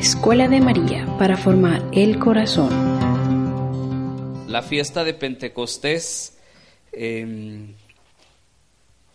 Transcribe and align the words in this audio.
Escuela 0.00 0.46
de 0.46 0.60
María 0.60 1.06
para 1.18 1.36
formar 1.36 1.82
el 1.90 2.20
corazón. 2.20 2.70
La 4.46 4.62
fiesta 4.62 5.02
de 5.02 5.12
Pentecostés 5.12 6.38
em, 6.92 7.74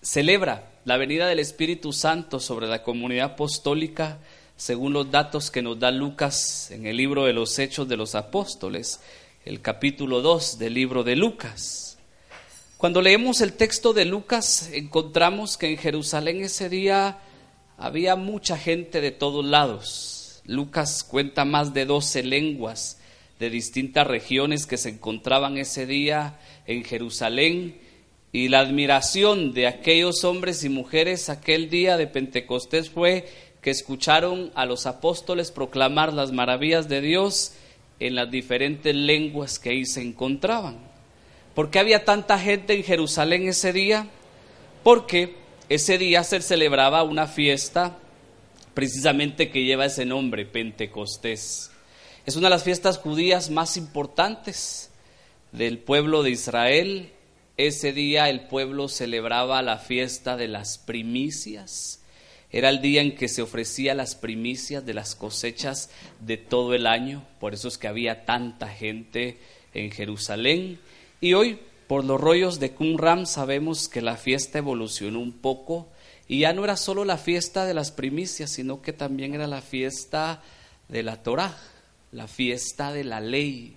celebra 0.01 0.73
la 0.83 0.97
venida 0.97 1.27
del 1.27 1.39
Espíritu 1.39 1.93
Santo 1.93 2.41
sobre 2.41 2.67
la 2.67 2.83
comunidad 2.83 3.31
apostólica 3.31 4.19
según 4.57 4.91
los 4.91 5.09
datos 5.09 5.51
que 5.51 5.61
nos 5.61 5.79
da 5.79 5.89
Lucas 5.89 6.69
en 6.69 6.85
el 6.85 6.97
libro 6.97 7.23
de 7.23 7.33
los 7.33 7.57
Hechos 7.59 7.87
de 7.87 7.95
los 7.95 8.13
Apóstoles, 8.13 8.99
el 9.45 9.61
capítulo 9.61 10.21
2 10.21 10.59
del 10.59 10.73
libro 10.73 11.05
de 11.05 11.15
Lucas. 11.15 11.97
Cuando 12.75 13.01
leemos 13.01 13.39
el 13.39 13.53
texto 13.53 13.93
de 13.93 14.03
Lucas 14.03 14.69
encontramos 14.73 15.55
que 15.55 15.71
en 15.71 15.77
Jerusalén 15.77 16.41
ese 16.41 16.67
día 16.67 17.19
había 17.77 18.17
mucha 18.17 18.57
gente 18.57 18.99
de 18.99 19.11
todos 19.11 19.45
lados. 19.45 20.12
Lucas 20.45 21.03
cuenta 21.03 21.45
más 21.45 21.73
de 21.73 21.85
12 21.85 22.23
lenguas 22.23 22.99
de 23.39 23.49
distintas 23.49 24.07
regiones 24.07 24.65
que 24.65 24.77
se 24.77 24.89
encontraban 24.89 25.57
ese 25.57 25.85
día 25.85 26.39
en 26.65 26.83
Jerusalén 26.83 27.77
y 28.31 28.49
la 28.49 28.59
admiración 28.59 29.53
de 29.53 29.67
aquellos 29.67 30.23
hombres 30.23 30.63
y 30.63 30.69
mujeres 30.69 31.29
aquel 31.29 31.69
día 31.69 31.97
de 31.97 32.07
Pentecostés 32.07 32.89
fue 32.89 33.27
que 33.61 33.69
escucharon 33.69 34.51
a 34.55 34.65
los 34.65 34.85
apóstoles 34.85 35.51
proclamar 35.51 36.13
las 36.13 36.31
maravillas 36.31 36.89
de 36.89 37.01
Dios 37.01 37.53
en 37.99 38.15
las 38.15 38.29
diferentes 38.29 38.93
lenguas 38.95 39.59
que 39.59 39.69
ahí 39.69 39.85
se 39.85 40.01
encontraban. 40.01 40.77
¿Por 41.55 41.69
qué 41.69 41.79
había 41.79 42.03
tanta 42.03 42.39
gente 42.39 42.73
en 42.73 42.83
Jerusalén 42.83 43.47
ese 43.47 43.71
día? 43.71 44.07
Porque 44.83 45.35
ese 45.69 45.97
día 45.97 46.23
se 46.23 46.41
celebraba 46.41 47.03
una 47.03 47.27
fiesta 47.27 47.97
precisamente 48.73 49.49
que 49.49 49.63
lleva 49.63 49.85
ese 49.85 50.05
nombre, 50.05 50.45
Pentecostés. 50.45 51.71
Es 52.25 52.35
una 52.35 52.47
de 52.47 52.55
las 52.55 52.63
fiestas 52.63 52.97
judías 52.97 53.49
más 53.49 53.77
importantes 53.77 54.91
del 55.51 55.77
pueblo 55.79 56.23
de 56.23 56.31
Israel. 56.31 57.11
Ese 57.57 57.93
día 57.93 58.29
el 58.29 58.47
pueblo 58.47 58.87
celebraba 58.87 59.61
la 59.61 59.77
fiesta 59.77 60.37
de 60.37 60.47
las 60.47 60.77
primicias. 60.77 62.01
Era 62.51 62.69
el 62.69 62.81
día 62.81 63.01
en 63.01 63.15
que 63.15 63.27
se 63.27 63.41
ofrecía 63.41 63.93
las 63.95 64.15
primicias 64.15 64.85
de 64.85 64.93
las 64.93 65.15
cosechas 65.15 65.89
de 66.19 66.37
todo 66.37 66.73
el 66.73 66.87
año. 66.87 67.25
Por 67.39 67.53
eso 67.53 67.67
es 67.67 67.77
que 67.77 67.87
había 67.87 68.25
tanta 68.25 68.69
gente 68.69 69.39
en 69.73 69.91
Jerusalén. 69.91 70.79
Y 71.19 71.33
hoy 71.33 71.59
por 71.87 72.05
los 72.05 72.21
rollos 72.21 72.59
de 72.59 72.71
Qumran 72.71 73.27
sabemos 73.27 73.89
que 73.89 74.01
la 74.01 74.17
fiesta 74.17 74.59
evolucionó 74.59 75.19
un 75.19 75.33
poco 75.33 75.87
y 76.27 76.39
ya 76.39 76.53
no 76.53 76.63
era 76.63 76.77
solo 76.77 77.05
la 77.05 77.17
fiesta 77.17 77.65
de 77.65 77.73
las 77.73 77.91
primicias, 77.91 78.51
sino 78.51 78.81
que 78.81 78.93
también 78.93 79.33
era 79.33 79.47
la 79.47 79.61
fiesta 79.61 80.41
de 80.87 81.03
la 81.03 81.21
Torá, 81.21 81.57
la 82.11 82.27
fiesta 82.27 82.93
de 82.93 83.03
la 83.03 83.19
ley. 83.19 83.75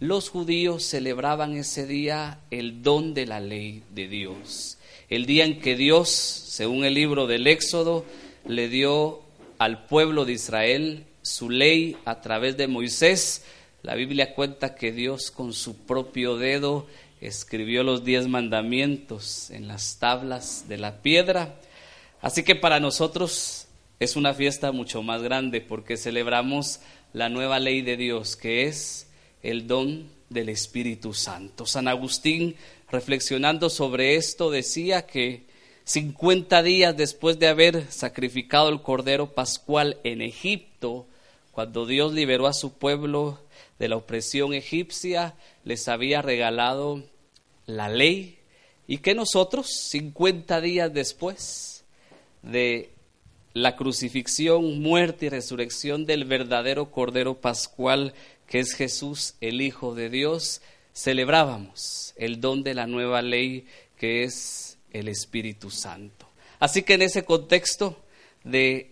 Los 0.00 0.28
judíos 0.28 0.84
celebraban 0.84 1.56
ese 1.56 1.86
día 1.86 2.40
el 2.50 2.82
don 2.82 3.14
de 3.14 3.26
la 3.26 3.40
ley 3.40 3.82
de 3.90 4.08
Dios, 4.08 4.78
el 5.08 5.26
día 5.26 5.44
en 5.44 5.60
que 5.60 5.76
Dios, 5.76 6.08
según 6.10 6.84
el 6.84 6.94
libro 6.94 7.26
del 7.26 7.46
Éxodo, 7.46 8.04
le 8.46 8.68
dio 8.68 9.22
al 9.58 9.86
pueblo 9.86 10.24
de 10.24 10.32
Israel 10.32 11.04
su 11.22 11.48
ley 11.50 11.96
a 12.04 12.20
través 12.20 12.56
de 12.56 12.66
Moisés. 12.68 13.44
La 13.82 13.94
Biblia 13.94 14.34
cuenta 14.34 14.74
que 14.74 14.92
Dios 14.92 15.30
con 15.30 15.52
su 15.52 15.76
propio 15.76 16.36
dedo 16.36 16.86
escribió 17.20 17.82
los 17.82 18.04
diez 18.04 18.28
mandamientos 18.28 19.50
en 19.50 19.68
las 19.68 19.98
tablas 19.98 20.66
de 20.68 20.78
la 20.78 21.00
piedra. 21.02 21.56
Así 22.24 22.42
que 22.42 22.54
para 22.56 22.80
nosotros 22.80 23.66
es 24.00 24.16
una 24.16 24.32
fiesta 24.32 24.72
mucho 24.72 25.02
más 25.02 25.20
grande 25.20 25.60
porque 25.60 25.98
celebramos 25.98 26.80
la 27.12 27.28
nueva 27.28 27.58
ley 27.58 27.82
de 27.82 27.98
Dios, 27.98 28.34
que 28.34 28.64
es 28.64 29.08
el 29.42 29.66
don 29.66 30.08
del 30.30 30.48
Espíritu 30.48 31.12
Santo. 31.12 31.66
San 31.66 31.86
Agustín, 31.86 32.56
reflexionando 32.90 33.68
sobre 33.68 34.16
esto, 34.16 34.50
decía 34.50 35.04
que 35.04 35.44
50 35.84 36.62
días 36.62 36.96
después 36.96 37.38
de 37.38 37.48
haber 37.48 37.92
sacrificado 37.92 38.70
el 38.70 38.80
Cordero 38.80 39.34
Pascual 39.34 39.98
en 40.02 40.22
Egipto, 40.22 41.06
cuando 41.50 41.84
Dios 41.84 42.14
liberó 42.14 42.46
a 42.46 42.54
su 42.54 42.72
pueblo 42.72 43.38
de 43.78 43.88
la 43.88 43.96
opresión 43.96 44.54
egipcia, 44.54 45.34
les 45.62 45.88
había 45.88 46.22
regalado 46.22 47.02
la 47.66 47.90
ley 47.90 48.38
y 48.86 48.96
que 48.96 49.14
nosotros, 49.14 49.68
50 49.90 50.62
días 50.62 50.90
después 50.90 51.73
de 52.44 52.90
la 53.52 53.76
crucifixión, 53.76 54.80
muerte 54.82 55.26
y 55.26 55.28
resurrección 55.28 56.06
del 56.06 56.24
verdadero 56.24 56.90
Cordero 56.90 57.34
Pascual, 57.40 58.14
que 58.46 58.60
es 58.60 58.74
Jesús, 58.74 59.34
el 59.40 59.60
Hijo 59.60 59.94
de 59.94 60.10
Dios, 60.10 60.60
celebrábamos 60.92 62.14
el 62.16 62.40
don 62.40 62.62
de 62.62 62.74
la 62.74 62.86
nueva 62.86 63.22
ley, 63.22 63.66
que 63.96 64.24
es 64.24 64.78
el 64.92 65.08
Espíritu 65.08 65.70
Santo. 65.70 66.26
Así 66.58 66.82
que 66.82 66.94
en 66.94 67.02
ese 67.02 67.24
contexto 67.24 67.96
de 68.42 68.90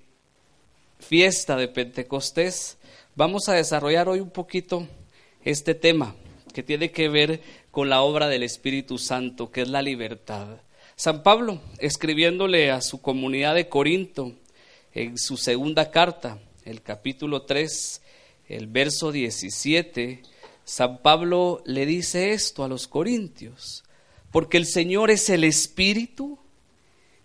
fiesta 0.99 1.57
de 1.57 1.69
Pentecostés, 1.69 2.79
vamos 3.15 3.49
a 3.49 3.55
desarrollar 3.55 4.09
hoy 4.09 4.21
un 4.21 4.31
poquito 4.31 4.87
este 5.45 5.75
tema 5.75 6.15
que 6.55 6.62
tiene 6.62 6.91
que 6.91 7.09
ver 7.09 7.41
con 7.71 7.89
la 7.89 8.03
obra 8.03 8.29
del 8.29 8.43
Espíritu 8.43 8.99
Santo, 8.99 9.51
que 9.51 9.62
es 9.62 9.69
la 9.69 9.83
libertad. 9.83 10.49
San 11.03 11.25
Pablo, 11.25 11.61
escribiéndole 11.79 12.71
a 12.71 12.81
su 12.81 13.03
comunidad 13.03 13.57
de 13.57 13.69
Corinto, 13.69 14.37
en 14.95 15.19
su 15.19 15.37
segunda 15.37 15.91
carta, 15.91 16.39
el 16.65 16.81
capítulo 16.81 17.43
3, 17.43 18.01
el 18.47 18.69
verso 18.69 19.11
17, 19.11 20.23
San 20.65 20.99
Pablo 20.99 21.61
le 21.67 21.87
dice 21.87 22.31
esto 22.31 22.62
a 22.62 22.69
los 22.69 22.87
corintios, 22.87 23.83
porque 24.31 24.59
el 24.59 24.65
Señor 24.65 25.11
es 25.11 25.29
el 25.29 25.43
Espíritu 25.43 26.39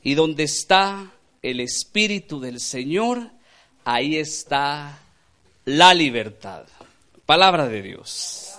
y 0.01 0.15
donde 0.15 0.45
está 0.45 1.13
el 1.43 1.59
Espíritu 1.59 2.39
del 2.39 2.59
Señor, 2.59 3.29
ahí 3.85 4.15
está 4.15 5.03
la 5.65 5.93
libertad. 5.93 6.65
Palabra 7.27 7.67
de 7.67 7.83
Dios. 7.83 8.55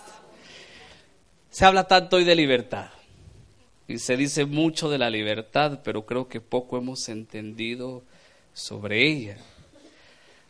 Se 1.50 1.64
habla 1.64 1.88
tanto 1.88 2.18
hoy 2.18 2.24
de 2.24 2.36
libertad 2.36 2.90
y 3.88 3.98
se 3.98 4.18
dice 4.18 4.44
mucho 4.44 4.90
de 4.90 4.98
la 4.98 5.08
libertad, 5.08 5.80
pero 5.82 6.04
creo 6.04 6.28
que 6.28 6.42
poco 6.42 6.76
hemos 6.76 7.08
entendido 7.08 8.04
sobre 8.52 9.10
ella. 9.10 9.38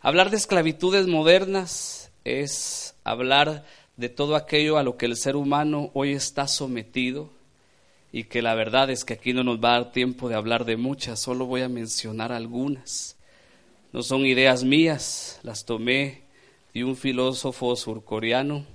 Hablar 0.01 0.31
de 0.31 0.37
esclavitudes 0.37 1.07
modernas 1.07 2.11
es 2.25 2.97
hablar 3.05 3.65
de 3.97 4.09
todo 4.09 4.35
aquello 4.35 4.77
a 4.77 4.83
lo 4.83 4.97
que 4.97 5.07
el 5.07 5.17
ser 5.17 5.37
humano 5.37 5.91
hoy 5.95 6.13
está 6.13 6.49
sometido 6.49 7.31
y 8.13 8.25
que 8.25 8.43
la 8.43 8.57
verdad 8.57 8.91
es 8.91 9.05
que 9.05 9.15
aquí 9.15 9.33
no 9.33 9.45
nos 9.45 9.63
va 9.63 9.71
a 9.71 9.81
dar 9.81 9.93
tiempo 9.93 10.29
de 10.29 10.35
hablar 10.35 10.65
de 10.65 10.77
muchas, 10.77 11.21
solo 11.21 11.47
voy 11.47 11.63
a 11.63 11.69
mencionar 11.69 12.33
algunas. 12.33 13.17
No 13.93 14.03
son 14.03 14.27
ideas 14.27 14.65
mías, 14.65 15.39
las 15.45 15.65
tomé 15.65 16.23
de 16.75 16.85
un 16.85 16.97
filósofo 16.97 17.77
surcoreano 17.77 18.67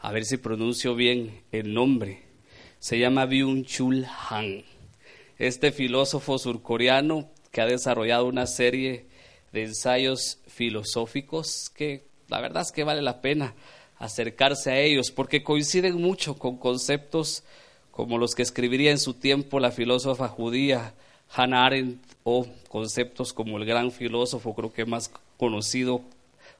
a 0.00 0.12
ver 0.12 0.24
si 0.24 0.36
pronuncio 0.36 0.94
bien 0.94 1.42
el 1.50 1.72
nombre, 1.72 2.31
se 2.82 2.98
llama 2.98 3.26
Byung-Chul 3.26 4.08
Han. 4.28 4.64
Este 5.38 5.70
filósofo 5.70 6.36
surcoreano 6.36 7.30
que 7.52 7.60
ha 7.60 7.66
desarrollado 7.66 8.26
una 8.26 8.48
serie 8.48 9.06
de 9.52 9.62
ensayos 9.62 10.38
filosóficos 10.48 11.70
que 11.76 12.02
la 12.26 12.40
verdad 12.40 12.62
es 12.62 12.72
que 12.72 12.82
vale 12.82 13.00
la 13.00 13.20
pena 13.20 13.54
acercarse 13.98 14.72
a 14.72 14.80
ellos 14.80 15.12
porque 15.12 15.44
coinciden 15.44 15.94
mucho 16.02 16.34
con 16.34 16.56
conceptos 16.56 17.44
como 17.92 18.18
los 18.18 18.34
que 18.34 18.42
escribiría 18.42 18.90
en 18.90 18.98
su 18.98 19.14
tiempo 19.14 19.60
la 19.60 19.70
filósofa 19.70 20.26
judía 20.26 20.92
Hannah 21.30 21.66
Arendt 21.66 22.04
o 22.24 22.48
conceptos 22.68 23.32
como 23.32 23.58
el 23.58 23.64
gran 23.64 23.92
filósofo 23.92 24.56
creo 24.56 24.72
que 24.72 24.86
más 24.86 25.12
conocido 25.36 26.02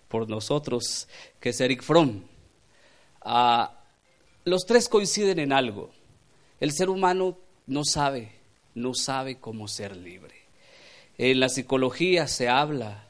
por 0.06 0.28
nosotros 0.28 1.08
que 1.40 1.48
es 1.48 1.60
Eric 1.60 1.82
Fromm. 1.82 2.22
Ah, 3.22 3.72
los 4.44 4.66
tres 4.66 4.88
coinciden 4.88 5.40
en 5.40 5.52
algo. 5.52 5.90
El 6.62 6.70
ser 6.70 6.90
humano 6.90 7.38
no 7.66 7.84
sabe, 7.84 8.30
no 8.76 8.94
sabe 8.94 9.40
cómo 9.40 9.66
ser 9.66 9.96
libre. 9.96 10.36
En 11.18 11.40
la 11.40 11.48
psicología 11.48 12.28
se 12.28 12.48
habla 12.48 13.08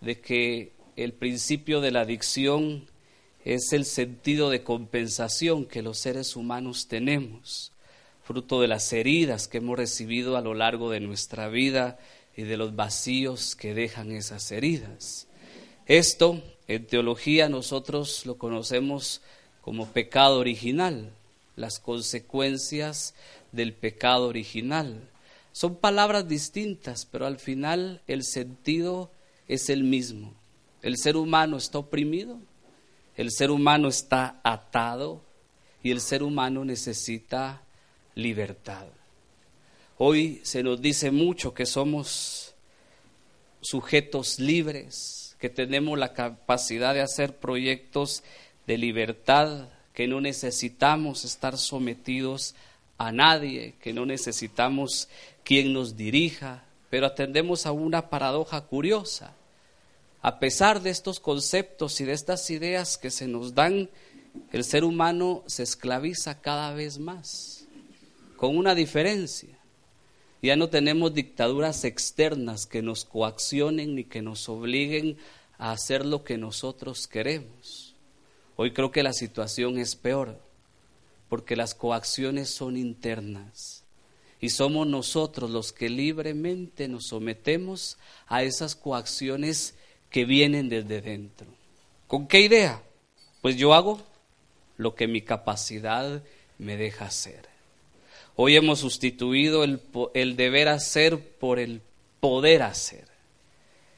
de 0.00 0.18
que 0.22 0.72
el 0.96 1.12
principio 1.12 1.82
de 1.82 1.90
la 1.90 2.00
adicción 2.00 2.86
es 3.44 3.74
el 3.74 3.84
sentido 3.84 4.48
de 4.48 4.62
compensación 4.62 5.66
que 5.66 5.82
los 5.82 5.98
seres 5.98 6.36
humanos 6.36 6.88
tenemos, 6.88 7.70
fruto 8.22 8.62
de 8.62 8.68
las 8.68 8.90
heridas 8.94 9.46
que 9.46 9.58
hemos 9.58 9.76
recibido 9.76 10.38
a 10.38 10.40
lo 10.40 10.54
largo 10.54 10.90
de 10.90 11.00
nuestra 11.00 11.48
vida 11.48 11.98
y 12.34 12.44
de 12.44 12.56
los 12.56 12.76
vacíos 12.76 13.56
que 13.56 13.74
dejan 13.74 14.10
esas 14.10 14.50
heridas. 14.52 15.28
Esto, 15.84 16.42
en 16.66 16.86
teología, 16.86 17.50
nosotros 17.50 18.24
lo 18.24 18.38
conocemos 18.38 19.20
como 19.60 19.86
pecado 19.86 20.38
original, 20.38 21.12
las 21.56 21.80
consecuencias 21.80 23.14
del 23.52 23.74
pecado 23.74 24.28
original. 24.28 25.10
Son 25.52 25.76
palabras 25.76 26.28
distintas, 26.28 27.06
pero 27.06 27.26
al 27.26 27.38
final 27.38 28.02
el 28.06 28.22
sentido 28.22 29.10
es 29.48 29.70
el 29.70 29.84
mismo. 29.84 30.34
El 30.82 30.98
ser 30.98 31.16
humano 31.16 31.56
está 31.56 31.78
oprimido, 31.78 32.38
el 33.16 33.32
ser 33.32 33.50
humano 33.50 33.88
está 33.88 34.40
atado 34.44 35.24
y 35.82 35.90
el 35.90 36.00
ser 36.00 36.22
humano 36.22 36.64
necesita 36.64 37.62
libertad. 38.14 38.86
Hoy 39.98 40.40
se 40.44 40.62
nos 40.62 40.80
dice 40.80 41.10
mucho 41.10 41.54
que 41.54 41.64
somos 41.64 42.54
sujetos 43.62 44.38
libres, 44.38 45.36
que 45.38 45.48
tenemos 45.48 45.98
la 45.98 46.12
capacidad 46.12 46.92
de 46.92 47.00
hacer 47.00 47.38
proyectos 47.38 48.22
de 48.66 48.78
libertad, 48.78 49.70
que 49.96 50.06
no 50.06 50.20
necesitamos 50.20 51.24
estar 51.24 51.56
sometidos 51.56 52.54
a 52.98 53.12
nadie, 53.12 53.76
que 53.80 53.94
no 53.94 54.04
necesitamos 54.04 55.08
quien 55.42 55.72
nos 55.72 55.96
dirija, 55.96 56.64
pero 56.90 57.06
atendemos 57.06 57.64
a 57.64 57.72
una 57.72 58.10
paradoja 58.10 58.60
curiosa. 58.60 59.34
A 60.20 60.38
pesar 60.38 60.82
de 60.82 60.90
estos 60.90 61.18
conceptos 61.18 61.98
y 62.02 62.04
de 62.04 62.12
estas 62.12 62.50
ideas 62.50 62.98
que 62.98 63.10
se 63.10 63.26
nos 63.26 63.54
dan, 63.54 63.88
el 64.52 64.64
ser 64.64 64.84
humano 64.84 65.42
se 65.46 65.62
esclaviza 65.62 66.42
cada 66.42 66.74
vez 66.74 66.98
más, 66.98 67.66
con 68.36 68.54
una 68.54 68.74
diferencia. 68.74 69.58
Ya 70.42 70.56
no 70.56 70.68
tenemos 70.68 71.14
dictaduras 71.14 71.84
externas 71.84 72.66
que 72.66 72.82
nos 72.82 73.06
coaccionen 73.06 73.94
ni 73.94 74.04
que 74.04 74.20
nos 74.20 74.46
obliguen 74.50 75.16
a 75.56 75.72
hacer 75.72 76.04
lo 76.04 76.22
que 76.22 76.36
nosotros 76.36 77.08
queremos. 77.08 77.95
Hoy 78.56 78.72
creo 78.72 78.90
que 78.90 79.02
la 79.02 79.12
situación 79.12 79.78
es 79.78 79.94
peor, 79.96 80.40
porque 81.28 81.56
las 81.56 81.74
coacciones 81.74 82.50
son 82.50 82.76
internas 82.76 83.84
y 84.40 84.50
somos 84.50 84.86
nosotros 84.86 85.50
los 85.50 85.72
que 85.72 85.88
libremente 85.88 86.88
nos 86.88 87.06
sometemos 87.06 87.98
a 88.26 88.42
esas 88.42 88.76
coacciones 88.76 89.74
que 90.10 90.24
vienen 90.24 90.68
desde 90.68 91.00
dentro. 91.00 91.46
¿Con 92.06 92.26
qué 92.26 92.40
idea? 92.40 92.82
Pues 93.40 93.56
yo 93.56 93.74
hago 93.74 94.00
lo 94.76 94.94
que 94.94 95.08
mi 95.08 95.22
capacidad 95.22 96.22
me 96.58 96.76
deja 96.76 97.06
hacer. 97.06 97.48
Hoy 98.36 98.56
hemos 98.56 98.80
sustituido 98.80 99.64
el, 99.64 100.36
deber 100.36 100.68
hacer 100.68 101.18
por 101.38 101.58
el 101.58 101.80
poder 102.20 102.62
hacer. 102.62 103.08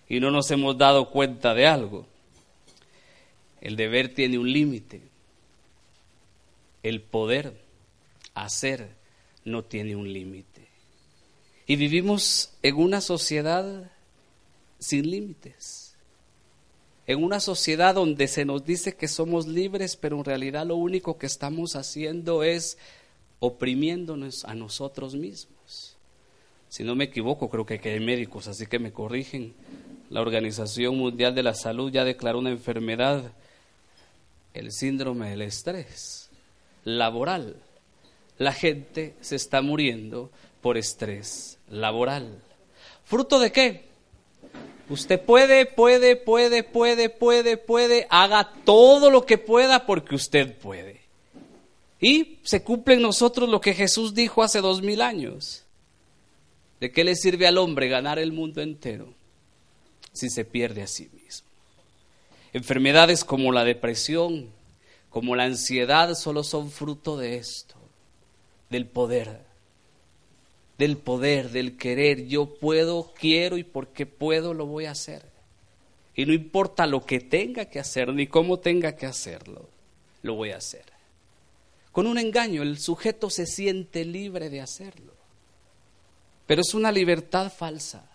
Y 0.09 0.21
no 0.21 0.31
nos 0.31 0.51
hemos 0.51 0.79
dado 0.79 1.11
cuenta 1.11 1.55
de 1.55 1.67
algo. 1.67 2.07
El 3.61 3.77
deber 3.77 4.15
tiene 4.15 4.39
un 4.39 4.53
límite. 4.53 5.03
El 6.83 7.03
poder 7.03 7.61
hacer 8.35 8.97
no 9.45 9.65
tiene 9.65 9.97
un 9.97 10.13
límite. 10.13 10.69
Y 11.67 11.77
vivimos 11.77 12.55
en 12.63 12.77
una 12.77 13.01
sociedad 13.01 13.91
sin 14.79 15.11
límites. 15.11 15.97
En 17.07 17.23
una 17.23 17.41
sociedad 17.41 17.95
donde 17.95 18.29
se 18.29 18.45
nos 18.45 18.65
dice 18.65 18.95
que 18.95 19.09
somos 19.09 19.47
libres, 19.47 19.97
pero 19.97 20.19
en 20.19 20.25
realidad 20.25 20.67
lo 20.67 20.77
único 20.77 21.19
que 21.19 21.27
estamos 21.27 21.75
haciendo 21.75 22.43
es 22.43 22.79
oprimiéndonos 23.41 24.45
a 24.45 24.55
nosotros 24.55 25.15
mismos. 25.15 25.97
Si 26.69 26.85
no 26.85 26.95
me 26.95 27.05
equivoco, 27.05 27.49
creo 27.49 27.65
que 27.65 27.81
hay 27.83 28.01
médicos, 28.01 28.47
así 28.47 28.67
que 28.67 28.79
me 28.79 28.93
corrigen. 28.93 29.55
La 30.11 30.21
Organización 30.21 30.97
Mundial 30.97 31.35
de 31.35 31.43
la 31.43 31.55
Salud 31.55 31.91
ya 31.91 32.05
declaró 32.05 32.39
una 32.39 32.51
enfermedad, 32.51 33.33
el 34.55 34.73
síndrome 34.73 35.31
del 35.31 35.43
estrés 35.43 36.31
laboral. 36.85 37.57
La 38.39 38.53
gente 38.53 39.15
se 39.21 39.37
está 39.37 39.63
muriendo 39.63 40.31
por 40.61 40.77
estrés 40.77 41.59
laboral. 41.69 42.41
¿Fruto 43.05 43.39
de 43.39 43.53
qué? 43.53 43.89
Usted 44.89 45.21
puede, 45.21 45.67
puede, 45.67 46.17
puede, 46.17 46.63
puede, 46.63 47.09
puede, 47.11 47.57
puede, 47.59 48.07
haga 48.09 48.53
todo 48.65 49.11
lo 49.11 49.27
que 49.27 49.37
pueda 49.37 49.85
porque 49.85 50.15
usted 50.15 50.57
puede. 50.57 51.01
Y 52.01 52.39
se 52.43 52.63
cumple 52.63 52.95
en 52.95 53.03
nosotros 53.03 53.49
lo 53.49 53.61
que 53.61 53.75
Jesús 53.75 54.15
dijo 54.15 54.43
hace 54.43 54.61
dos 54.61 54.83
mil 54.83 55.03
años. 55.03 55.65
¿De 56.81 56.93
qué 56.93 57.05
le 57.05 57.17
sirve 57.17 57.47
al 57.47 57.59
hombre 57.59 57.89
ganar 57.89 58.19
el 58.19 58.33
mundo 58.33 58.63
entero 58.63 59.13
si 60.13 60.31
se 60.31 60.45
pierde 60.45 60.83
a 60.83 60.87
sí? 60.87 61.11
Enfermedades 62.53 63.25
como 63.25 63.53
la 63.53 63.65
depresión, 63.65 64.49
como 65.11 65.37
la 65.37 65.45
ansiedad, 65.45 66.15
solo 66.15 66.43
son 66.45 66.71
fruto 66.71 67.17
de 67.17 67.37
esto, 67.37 67.77
del 68.71 68.87
poder, 68.87 69.41
del 70.79 70.97
poder, 70.97 71.51
del 71.51 71.77
querer. 71.77 72.27
Yo 72.27 72.55
puedo, 72.59 73.13
quiero 73.19 73.59
y 73.59 73.65
porque 73.65 74.07
puedo 74.07 74.55
lo 74.55 74.67
voy 74.67 74.87
a 74.87 74.93
hacer. 74.93 75.23
Y 76.15 76.27
no 76.27 76.33
importa 76.33 76.87
lo 76.87 77.05
que 77.05 77.21
tenga 77.21 77.67
que 77.67 77.79
hacer 77.79 78.13
ni 78.13 78.27
cómo 78.27 78.59
tenga 78.59 78.97
que 78.97 79.07
hacerlo, 79.07 79.69
lo 80.23 80.35
voy 80.35 80.51
a 80.51 80.57
hacer. 80.57 80.85
Con 81.93 82.07
un 82.07 82.19
engaño 82.19 82.63
el 82.63 82.79
sujeto 82.79 83.31
se 83.31 83.47
siente 83.47 84.05
libre 84.05 84.51
de 84.51 84.61
hacerlo. 84.61 85.13
Pero 86.47 86.63
es 86.63 86.75
una 86.75 86.91
libertad 86.91 87.53
falsa. 87.53 88.11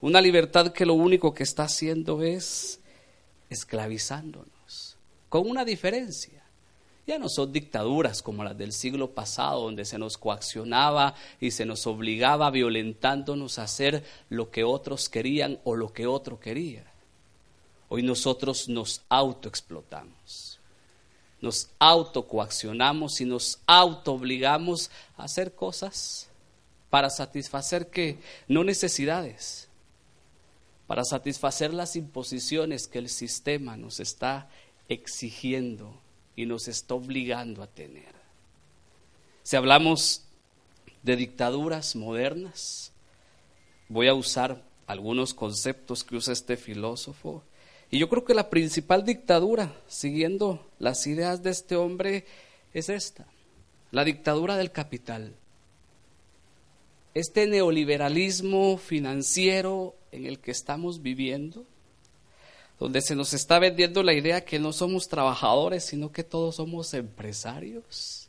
Una 0.00 0.20
libertad 0.20 0.72
que 0.72 0.86
lo 0.86 0.94
único 0.94 1.32
que 1.32 1.42
está 1.42 1.64
haciendo 1.64 2.22
es 2.22 2.80
esclavizándonos. 3.50 4.96
Con 5.28 5.48
una 5.48 5.64
diferencia. 5.64 6.42
Ya 7.06 7.18
no 7.18 7.28
son 7.28 7.52
dictaduras 7.52 8.22
como 8.22 8.44
las 8.44 8.56
del 8.56 8.72
siglo 8.72 9.10
pasado, 9.10 9.64
donde 9.64 9.84
se 9.84 9.98
nos 9.98 10.16
coaccionaba 10.16 11.14
y 11.40 11.50
se 11.50 11.66
nos 11.66 11.86
obligaba 11.86 12.50
violentándonos 12.50 13.58
a 13.58 13.64
hacer 13.64 14.04
lo 14.28 14.50
que 14.50 14.64
otros 14.64 15.08
querían 15.08 15.58
o 15.64 15.76
lo 15.76 15.92
que 15.92 16.06
otro 16.06 16.40
quería. 16.40 16.84
Hoy 17.88 18.02
nosotros 18.02 18.68
nos 18.68 19.02
autoexplotamos 19.08 20.60
nos 21.40 21.70
autocoaccionamos 21.78 23.20
y 23.20 23.24
nos 23.24 23.60
autoobligamos 23.66 24.90
a 25.16 25.24
hacer 25.24 25.54
cosas 25.54 26.28
para 26.90 27.10
satisfacer 27.10 27.88
que 27.88 28.18
no 28.48 28.64
necesidades, 28.64 29.68
para 30.90 31.04
satisfacer 31.04 31.72
las 31.72 31.94
imposiciones 31.94 32.88
que 32.88 32.98
el 32.98 33.08
sistema 33.08 33.76
nos 33.76 34.00
está 34.00 34.48
exigiendo 34.88 35.96
y 36.34 36.46
nos 36.46 36.66
está 36.66 36.94
obligando 36.94 37.62
a 37.62 37.68
tener. 37.68 38.12
Si 39.44 39.54
hablamos 39.54 40.24
de 41.04 41.14
dictaduras 41.14 41.94
modernas, 41.94 42.90
voy 43.88 44.08
a 44.08 44.14
usar 44.14 44.64
algunos 44.88 45.32
conceptos 45.32 46.02
que 46.02 46.16
usa 46.16 46.32
este 46.32 46.56
filósofo 46.56 47.44
y 47.88 48.00
yo 48.00 48.08
creo 48.08 48.24
que 48.24 48.34
la 48.34 48.50
principal 48.50 49.04
dictadura, 49.04 49.72
siguiendo 49.86 50.72
las 50.80 51.06
ideas 51.06 51.44
de 51.44 51.50
este 51.50 51.76
hombre, 51.76 52.26
es 52.74 52.88
esta, 52.88 53.28
la 53.92 54.04
dictadura 54.04 54.56
del 54.56 54.72
capital. 54.72 55.36
Este 57.14 57.46
neoliberalismo 57.46 58.76
financiero 58.76 59.94
en 60.12 60.26
el 60.26 60.38
que 60.38 60.50
estamos 60.50 61.02
viviendo, 61.02 61.64
donde 62.78 63.02
se 63.02 63.14
nos 63.14 63.34
está 63.34 63.58
vendiendo 63.58 64.02
la 64.02 64.14
idea 64.14 64.44
que 64.44 64.58
no 64.58 64.72
somos 64.72 65.08
trabajadores, 65.08 65.84
sino 65.84 66.12
que 66.12 66.24
todos 66.24 66.56
somos 66.56 66.94
empresarios. 66.94 68.28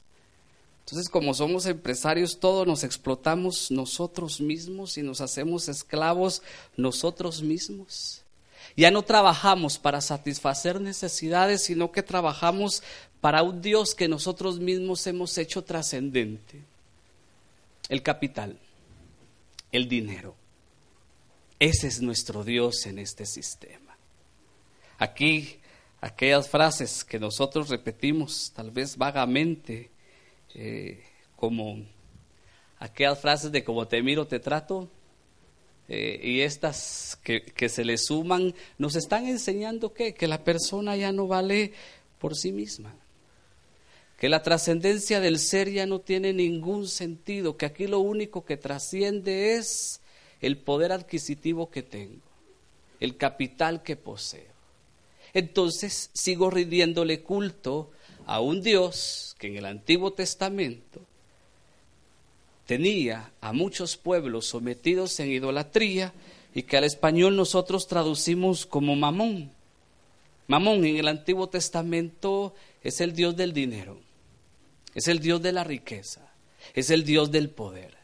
Entonces, 0.85 1.09
como 1.09 1.33
somos 1.33 1.65
empresarios, 1.67 2.39
todos 2.39 2.67
nos 2.67 2.83
explotamos 2.83 3.71
nosotros 3.71 4.41
mismos 4.41 4.97
y 4.97 5.03
nos 5.03 5.21
hacemos 5.21 5.69
esclavos 5.69 6.41
nosotros 6.75 7.41
mismos. 7.41 8.23
Ya 8.75 8.91
no 8.91 9.01
trabajamos 9.01 9.77
para 9.77 10.01
satisfacer 10.01 10.81
necesidades, 10.81 11.63
sino 11.63 11.91
que 11.91 12.03
trabajamos 12.03 12.83
para 13.21 13.43
un 13.43 13.61
Dios 13.61 13.95
que 13.95 14.07
nosotros 14.07 14.59
mismos 14.59 15.05
hemos 15.07 15.37
hecho 15.37 15.63
trascendente. 15.63 16.61
El 17.87 18.03
capital, 18.03 18.57
el 19.71 19.87
dinero. 19.87 20.40
Ese 21.61 21.89
es 21.89 22.01
nuestro 22.01 22.43
Dios 22.43 22.87
en 22.87 22.97
este 22.97 23.23
sistema. 23.27 23.95
Aquí, 24.97 25.59
aquellas 25.99 26.49
frases 26.49 27.03
que 27.03 27.19
nosotros 27.19 27.69
repetimos, 27.69 28.51
tal 28.55 28.71
vez 28.71 28.97
vagamente, 28.97 29.91
eh, 30.55 31.03
como 31.35 31.85
aquellas 32.79 33.19
frases 33.19 33.51
de 33.51 33.63
como 33.63 33.87
te 33.87 34.01
miro, 34.01 34.25
te 34.25 34.39
trato, 34.39 34.89
eh, 35.87 36.19
y 36.23 36.41
estas 36.41 37.19
que, 37.21 37.69
se 37.69 37.85
le 37.85 37.99
suman, 37.99 38.55
nos 38.79 38.95
están 38.95 39.27
enseñando 39.27 39.93
que 39.93 40.27
la 40.27 40.43
persona 40.43 40.95
ya 40.95 41.11
no 41.11 41.27
vale 41.27 41.73
por 42.17 42.35
sí 42.35 42.51
misma, 42.51 42.95
que 44.17 44.29
la 44.29 44.41
trascendencia 44.41 45.19
del 45.19 45.37
ser 45.37 45.69
ya 45.69 45.85
no 45.85 45.99
tiene 45.99 46.33
ningún 46.33 46.87
sentido, 46.87 47.55
que 47.55 47.67
aquí 47.67 47.85
lo 47.85 47.99
único 47.99 48.45
que 48.45 48.57
trasciende 48.57 49.57
es 49.57 50.00
el 50.41 50.57
poder 50.57 50.91
adquisitivo 50.91 51.69
que 51.69 51.83
tengo, 51.83 52.21
el 52.99 53.17
capital 53.17 53.83
que 53.83 53.95
poseo. 53.95 54.51
Entonces 55.33 56.09
sigo 56.13 56.49
rindiéndole 56.49 57.21
culto 57.21 57.91
a 58.25 58.41
un 58.41 58.61
Dios 58.61 59.35
que 59.39 59.47
en 59.47 59.57
el 59.57 59.65
Antiguo 59.65 60.11
Testamento 60.11 61.01
tenía 62.65 63.31
a 63.41 63.53
muchos 63.53 63.97
pueblos 63.97 64.45
sometidos 64.45 65.19
en 65.19 65.31
idolatría 65.31 66.13
y 66.53 66.63
que 66.63 66.77
al 66.77 66.83
español 66.83 67.35
nosotros 67.35 67.87
traducimos 67.87 68.65
como 68.65 68.95
mamón, 68.95 69.51
Mamón 70.51 70.83
en 70.83 70.97
el 70.97 71.07
Antiguo 71.07 71.47
Testamento 71.47 72.53
es 72.83 72.99
el 72.99 73.13
Dios 73.13 73.37
del 73.37 73.53
dinero, 73.53 74.01
es 74.93 75.07
el 75.07 75.19
Dios 75.19 75.41
de 75.41 75.53
la 75.53 75.63
riqueza, 75.63 76.29
es 76.73 76.89
el 76.89 77.05
Dios 77.05 77.31
del 77.31 77.49
poder. 77.49 78.00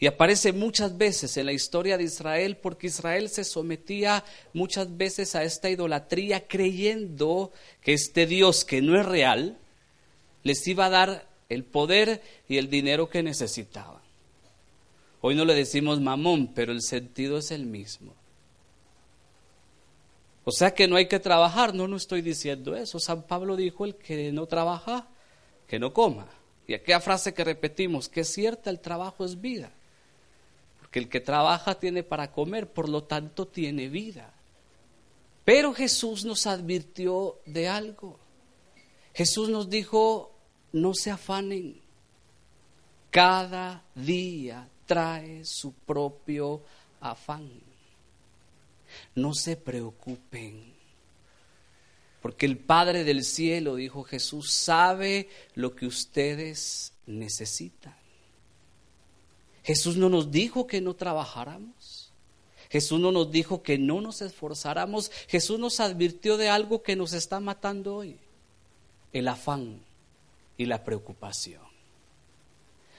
Y 0.00 0.06
aparece 0.06 0.52
muchas 0.52 0.96
veces 0.96 1.36
en 1.36 1.46
la 1.46 1.52
historia 1.52 1.98
de 1.98 2.04
Israel 2.04 2.56
porque 2.56 2.86
Israel 2.86 3.28
se 3.28 3.42
sometía 3.42 4.24
muchas 4.52 4.96
veces 4.96 5.34
a 5.34 5.42
esta 5.42 5.70
idolatría 5.70 6.46
creyendo 6.46 7.52
que 7.82 7.94
este 7.94 8.26
Dios 8.26 8.64
que 8.64 8.80
no 8.80 8.98
es 8.98 9.04
real 9.04 9.58
les 10.44 10.66
iba 10.68 10.86
a 10.86 10.90
dar 10.90 11.28
el 11.48 11.64
poder 11.64 12.22
y 12.48 12.58
el 12.58 12.70
dinero 12.70 13.08
que 13.08 13.24
necesitaban. 13.24 14.02
Hoy 15.20 15.34
no 15.34 15.44
le 15.44 15.54
decimos 15.54 16.00
mamón, 16.00 16.52
pero 16.54 16.70
el 16.70 16.82
sentido 16.82 17.38
es 17.38 17.50
el 17.50 17.66
mismo. 17.66 18.14
O 20.44 20.52
sea 20.52 20.72
que 20.72 20.86
no 20.86 20.96
hay 20.96 21.08
que 21.08 21.18
trabajar, 21.18 21.74
no, 21.74 21.88
no 21.88 21.96
estoy 21.96 22.22
diciendo 22.22 22.76
eso. 22.76 23.00
San 23.00 23.24
Pablo 23.24 23.56
dijo, 23.56 23.84
el 23.84 23.96
que 23.96 24.30
no 24.30 24.46
trabaja, 24.46 25.08
que 25.66 25.80
no 25.80 25.92
coma. 25.92 26.28
Y 26.68 26.74
aquella 26.74 27.00
frase 27.00 27.34
que 27.34 27.44
repetimos, 27.44 28.08
que 28.08 28.20
es 28.20 28.32
cierta, 28.32 28.70
el 28.70 28.78
trabajo 28.78 29.24
es 29.24 29.40
vida. 29.40 29.72
Porque 30.88 31.00
el 31.00 31.10
que 31.10 31.20
trabaja 31.20 31.78
tiene 31.78 32.02
para 32.02 32.32
comer, 32.32 32.72
por 32.72 32.88
lo 32.88 33.04
tanto 33.04 33.46
tiene 33.46 33.90
vida. 33.90 34.32
Pero 35.44 35.74
Jesús 35.74 36.24
nos 36.24 36.46
advirtió 36.46 37.40
de 37.44 37.68
algo. 37.68 38.18
Jesús 39.12 39.50
nos 39.50 39.68
dijo, 39.68 40.34
no 40.72 40.94
se 40.94 41.10
afanen. 41.10 41.78
Cada 43.10 43.84
día 43.94 44.66
trae 44.86 45.44
su 45.44 45.74
propio 45.74 46.62
afán. 47.00 47.50
No 49.14 49.34
se 49.34 49.56
preocupen, 49.56 50.72
porque 52.22 52.46
el 52.46 52.56
Padre 52.56 53.04
del 53.04 53.24
cielo, 53.24 53.74
dijo 53.74 54.04
Jesús, 54.04 54.50
sabe 54.50 55.28
lo 55.54 55.76
que 55.76 55.84
ustedes 55.84 56.94
necesitan. 57.04 58.07
Jesús 59.68 59.98
no 59.98 60.08
nos 60.08 60.30
dijo 60.30 60.66
que 60.66 60.80
no 60.80 60.94
trabajáramos. 60.94 62.10
Jesús 62.70 62.98
no 62.98 63.12
nos 63.12 63.30
dijo 63.30 63.62
que 63.62 63.76
no 63.76 64.00
nos 64.00 64.22
esforzáramos. 64.22 65.10
Jesús 65.28 65.58
nos 65.58 65.78
advirtió 65.78 66.38
de 66.38 66.48
algo 66.48 66.82
que 66.82 66.96
nos 66.96 67.12
está 67.12 67.38
matando 67.38 67.96
hoy, 67.96 68.16
el 69.12 69.28
afán 69.28 69.82
y 70.56 70.64
la 70.64 70.84
preocupación. 70.84 71.60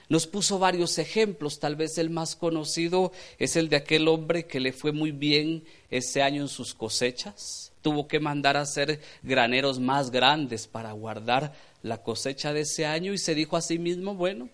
Nos 0.08 0.28
puso 0.28 0.60
varios 0.60 0.96
ejemplos, 0.98 1.58
tal 1.58 1.74
vez 1.74 1.98
el 1.98 2.08
más 2.08 2.36
conocido 2.36 3.10
es 3.40 3.56
el 3.56 3.68
de 3.68 3.74
aquel 3.74 4.06
hombre 4.06 4.46
que 4.46 4.60
le 4.60 4.72
fue 4.72 4.92
muy 4.92 5.10
bien 5.10 5.64
ese 5.90 6.22
año 6.22 6.42
en 6.42 6.48
sus 6.48 6.72
cosechas. 6.72 7.72
Tuvo 7.82 8.06
que 8.06 8.20
mandar 8.20 8.56
a 8.56 8.60
hacer 8.60 9.00
graneros 9.24 9.80
más 9.80 10.12
grandes 10.12 10.68
para 10.68 10.92
guardar 10.92 11.52
la 11.82 12.04
cosecha 12.04 12.52
de 12.52 12.60
ese 12.60 12.86
año 12.86 13.12
y 13.12 13.18
se 13.18 13.34
dijo 13.34 13.56
a 13.56 13.60
sí 13.60 13.80
mismo, 13.80 14.14
bueno, 14.14 14.50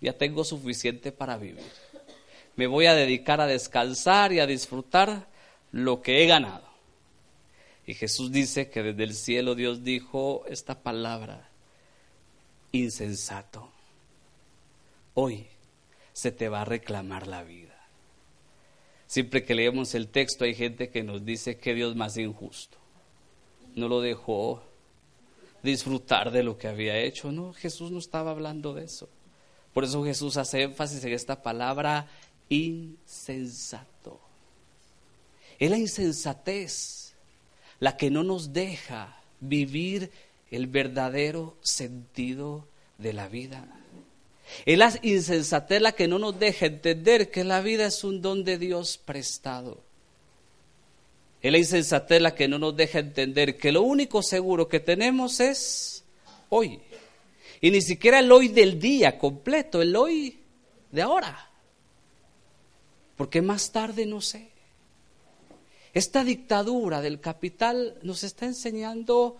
ya 0.00 0.12
tengo 0.12 0.44
suficiente 0.44 1.12
para 1.12 1.36
vivir. 1.36 1.64
Me 2.56 2.66
voy 2.66 2.86
a 2.86 2.94
dedicar 2.94 3.40
a 3.40 3.46
descansar 3.46 4.32
y 4.32 4.40
a 4.40 4.46
disfrutar 4.46 5.28
lo 5.72 6.02
que 6.02 6.22
he 6.22 6.26
ganado. 6.26 6.66
Y 7.86 7.94
Jesús 7.94 8.32
dice 8.32 8.68
que 8.70 8.82
desde 8.82 9.04
el 9.04 9.14
cielo 9.14 9.54
Dios 9.54 9.84
dijo 9.84 10.44
esta 10.48 10.82
palabra, 10.82 11.48
insensato, 12.72 13.70
hoy 15.14 15.46
se 16.12 16.32
te 16.32 16.48
va 16.48 16.62
a 16.62 16.64
reclamar 16.64 17.26
la 17.26 17.44
vida. 17.44 17.76
Siempre 19.06 19.44
que 19.44 19.54
leemos 19.54 19.94
el 19.94 20.08
texto 20.08 20.44
hay 20.44 20.54
gente 20.54 20.88
que 20.90 21.04
nos 21.04 21.24
dice 21.24 21.58
que 21.58 21.74
Dios 21.74 21.94
más 21.94 22.16
injusto. 22.16 22.78
No 23.76 23.88
lo 23.88 24.00
dejó 24.00 24.62
disfrutar 25.62 26.32
de 26.32 26.42
lo 26.42 26.58
que 26.58 26.68
había 26.68 26.98
hecho. 26.98 27.30
No, 27.30 27.52
Jesús 27.52 27.90
no 27.92 27.98
estaba 27.98 28.32
hablando 28.32 28.74
de 28.74 28.84
eso. 28.84 29.08
Por 29.76 29.84
eso 29.84 30.02
Jesús 30.02 30.38
hace 30.38 30.62
énfasis 30.62 31.04
en 31.04 31.12
esta 31.12 31.42
palabra 31.42 32.08
insensato. 32.48 34.18
Es 35.58 35.70
la 35.70 35.76
insensatez 35.76 37.12
la 37.78 37.98
que 37.98 38.10
no 38.10 38.24
nos 38.24 38.54
deja 38.54 39.20
vivir 39.38 40.10
el 40.50 40.66
verdadero 40.66 41.58
sentido 41.60 42.66
de 42.96 43.12
la 43.12 43.28
vida. 43.28 43.68
Es 44.64 44.78
la 44.78 44.98
insensatez 45.02 45.82
la 45.82 45.92
que 45.92 46.08
no 46.08 46.18
nos 46.18 46.38
deja 46.38 46.64
entender 46.64 47.30
que 47.30 47.44
la 47.44 47.60
vida 47.60 47.84
es 47.84 48.02
un 48.02 48.22
don 48.22 48.44
de 48.44 48.56
Dios 48.56 48.96
prestado. 48.96 49.82
Es 51.42 51.52
la 51.52 51.58
insensatez 51.58 52.22
la 52.22 52.34
que 52.34 52.48
no 52.48 52.58
nos 52.58 52.74
deja 52.74 52.98
entender 52.98 53.58
que 53.58 53.72
lo 53.72 53.82
único 53.82 54.22
seguro 54.22 54.68
que 54.68 54.80
tenemos 54.80 55.38
es 55.38 56.02
hoy. 56.48 56.80
Y 57.60 57.70
ni 57.70 57.80
siquiera 57.80 58.20
el 58.20 58.30
hoy 58.30 58.48
del 58.48 58.78
día 58.78 59.18
completo, 59.18 59.82
el 59.82 59.94
hoy 59.96 60.40
de 60.90 61.02
ahora. 61.02 61.50
Porque 63.16 63.42
más 63.42 63.72
tarde 63.72 64.06
no 64.06 64.20
sé. 64.20 64.50
Esta 65.94 66.24
dictadura 66.24 67.00
del 67.00 67.20
capital 67.20 67.98
nos 68.02 68.22
está 68.22 68.44
enseñando 68.44 69.38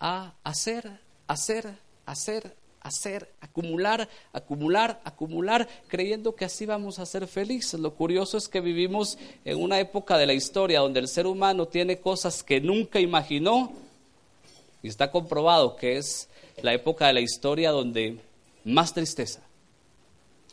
a 0.00 0.34
hacer, 0.42 0.98
hacer, 1.28 1.76
hacer, 2.06 2.56
hacer, 2.80 3.32
acumular, 3.40 4.08
acumular, 4.32 5.00
acumular, 5.04 5.68
creyendo 5.86 6.34
que 6.34 6.44
así 6.44 6.66
vamos 6.66 6.98
a 6.98 7.06
ser 7.06 7.28
felices. 7.28 7.78
Lo 7.78 7.94
curioso 7.94 8.36
es 8.36 8.48
que 8.48 8.60
vivimos 8.60 9.16
en 9.44 9.62
una 9.62 9.78
época 9.78 10.18
de 10.18 10.26
la 10.26 10.32
historia 10.32 10.80
donde 10.80 10.98
el 10.98 11.06
ser 11.06 11.26
humano 11.28 11.68
tiene 11.68 12.00
cosas 12.00 12.42
que 12.42 12.60
nunca 12.60 12.98
imaginó 12.98 13.72
y 14.82 14.88
está 14.88 15.12
comprobado 15.12 15.76
que 15.76 15.98
es 15.98 16.28
la 16.62 16.72
época 16.72 17.06
de 17.06 17.14
la 17.14 17.20
historia 17.20 17.70
donde 17.70 18.18
más 18.64 18.94
tristeza 18.94 19.42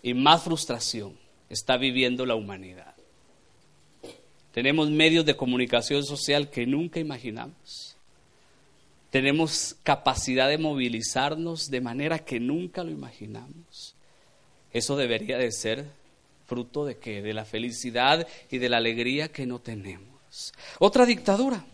y 0.01 0.13
más 0.13 0.44
frustración 0.44 1.18
está 1.50 1.78
viviendo 1.78 2.25
la 2.25 2.36
humanidad. 2.36 2.96
Tenemos 4.51 4.89
medios 4.89 5.25
de 5.25 5.38
comunicación 5.38 6.04
social 6.04 6.50
que 6.50 6.66
nunca 6.66 7.00
imaginamos 7.00 7.96
tenemos 9.10 9.75
capacidad 9.84 10.50
de 10.50 10.58
movilizarnos 10.58 11.70
de 11.70 11.82
manera 11.82 12.20
que 12.20 12.39
nunca 12.39 12.84
lo 12.84 12.92
imaginamos. 12.92 13.96
Eso 14.72 14.96
debería 14.96 15.38
de 15.38 15.51
ser 15.51 15.88
fruto 16.46 16.86
de 16.86 16.98
que 16.98 17.22
de 17.22 17.34
la 17.34 17.46
felicidad 17.46 18.28
y 18.51 18.60
de 18.60 18.70
la 18.70 18.78
alegría 18.78 19.32
que 19.32 19.48
no 19.48 19.60
tenemos. 19.60 20.54
Otra 20.78 21.06
dictadura, 21.06 21.66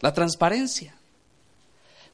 la 0.00 0.12
transparencia. 0.12 0.94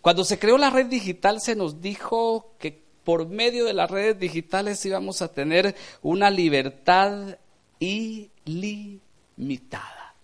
Cuando 0.08 0.24
se 0.24 0.38
creó 0.38 0.56
la 0.56 0.70
red 0.70 0.86
digital 0.86 1.38
se 1.38 1.54
nos 1.54 1.82
dijo 1.82 2.54
que 2.58 2.80
por 3.04 3.28
medio 3.28 3.66
de 3.66 3.74
las 3.74 3.90
redes 3.90 4.18
digitales 4.18 4.82
íbamos 4.86 5.20
a 5.20 5.34
tener 5.34 5.76
una 6.00 6.30
libertad 6.30 7.36
ilimitada. 7.78 8.54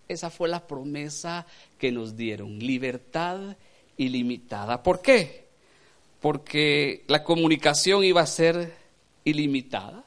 Esa 0.08 0.30
fue 0.30 0.48
la 0.48 0.66
promesa 0.66 1.44
que 1.78 1.92
nos 1.92 2.16
dieron, 2.16 2.58
libertad 2.60 3.58
ilimitada. 3.98 4.82
¿Por 4.82 5.02
qué? 5.02 5.48
Porque 6.18 7.04
la 7.06 7.22
comunicación 7.22 8.04
iba 8.04 8.22
a 8.22 8.26
ser 8.26 8.74
ilimitada. 9.24 10.02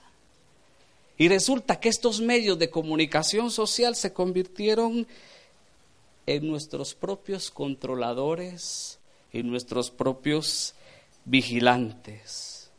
Y 1.20 1.30
resulta 1.30 1.80
que 1.80 1.90
estos 1.90 2.20
medios 2.20 2.58
de 2.58 2.72
comunicación 2.72 3.52
social 3.52 3.96
se 3.96 4.12
convirtieron 4.12 5.06
en 6.26 6.48
nuestros 6.48 6.96
propios 6.96 7.52
controladores, 7.52 8.98
en 9.34 9.50
nuestros 9.50 9.92
propios 9.92 10.74
vigilantes. 11.26 12.72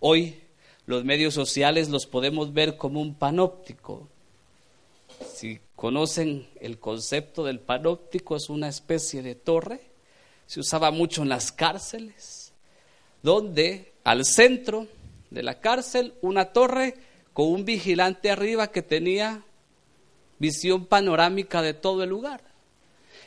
Hoy 0.00 0.40
los 0.86 1.04
medios 1.04 1.34
sociales 1.34 1.88
los 1.88 2.06
podemos 2.06 2.52
ver 2.52 2.76
como 2.76 3.00
un 3.00 3.14
panóptico. 3.14 4.08
Si 5.34 5.60
conocen 5.74 6.48
el 6.60 6.78
concepto 6.78 7.44
del 7.44 7.60
panóptico, 7.60 8.36
es 8.36 8.48
una 8.48 8.68
especie 8.68 9.22
de 9.22 9.34
torre, 9.34 9.80
se 10.46 10.60
usaba 10.60 10.90
mucho 10.90 11.22
en 11.22 11.28
las 11.28 11.50
cárceles, 11.52 12.52
donde 13.22 13.92
al 14.04 14.24
centro 14.24 14.86
de 15.30 15.42
la 15.42 15.60
cárcel 15.60 16.14
una 16.22 16.52
torre 16.52 16.94
con 17.32 17.48
un 17.48 17.64
vigilante 17.64 18.30
arriba 18.30 18.68
que 18.68 18.82
tenía 18.82 19.42
visión 20.38 20.86
panorámica 20.86 21.62
de 21.62 21.74
todo 21.74 22.02
el 22.02 22.10
lugar. 22.10 22.45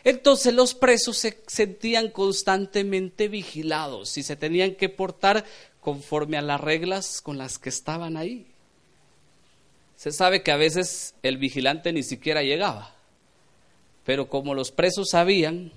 Entonces 0.04 0.54
los 0.54 0.74
presos 0.74 1.18
se 1.18 1.42
sentían 1.48 2.10
constantemente 2.10 3.28
vigilados 3.28 4.18
y 4.18 4.24
se 4.24 4.36
tenían 4.36 4.76
que 4.76 4.90
portar 4.90 5.46
conforme 5.82 6.38
a 6.38 6.42
las 6.42 6.62
reglas 6.62 7.22
con 7.22 7.38
las 7.38 7.58
que 7.58 7.70
estaban 7.70 8.18
ahí. 8.18 8.48
Se 9.96 10.12
sabe 10.12 10.44
que 10.44 10.52
a 10.52 10.58
veces 10.58 11.16
el 11.24 11.38
vigilante 11.38 11.92
ni 11.92 12.04
siquiera 12.04 12.42
llegaba, 12.42 12.96
pero 14.06 14.30
como 14.30 14.54
los 14.54 14.72
presos 14.72 15.10
sabían 15.10 15.72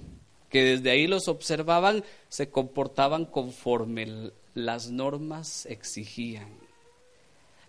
que 0.49 0.63
desde 0.63 0.91
ahí 0.91 1.07
los 1.07 1.29
observaban, 1.29 2.05
se 2.29 2.51
comportaban 2.51 3.25
conforme 3.25 4.31
las 4.55 4.91
normas 4.91 5.67
exigían. 5.67 6.49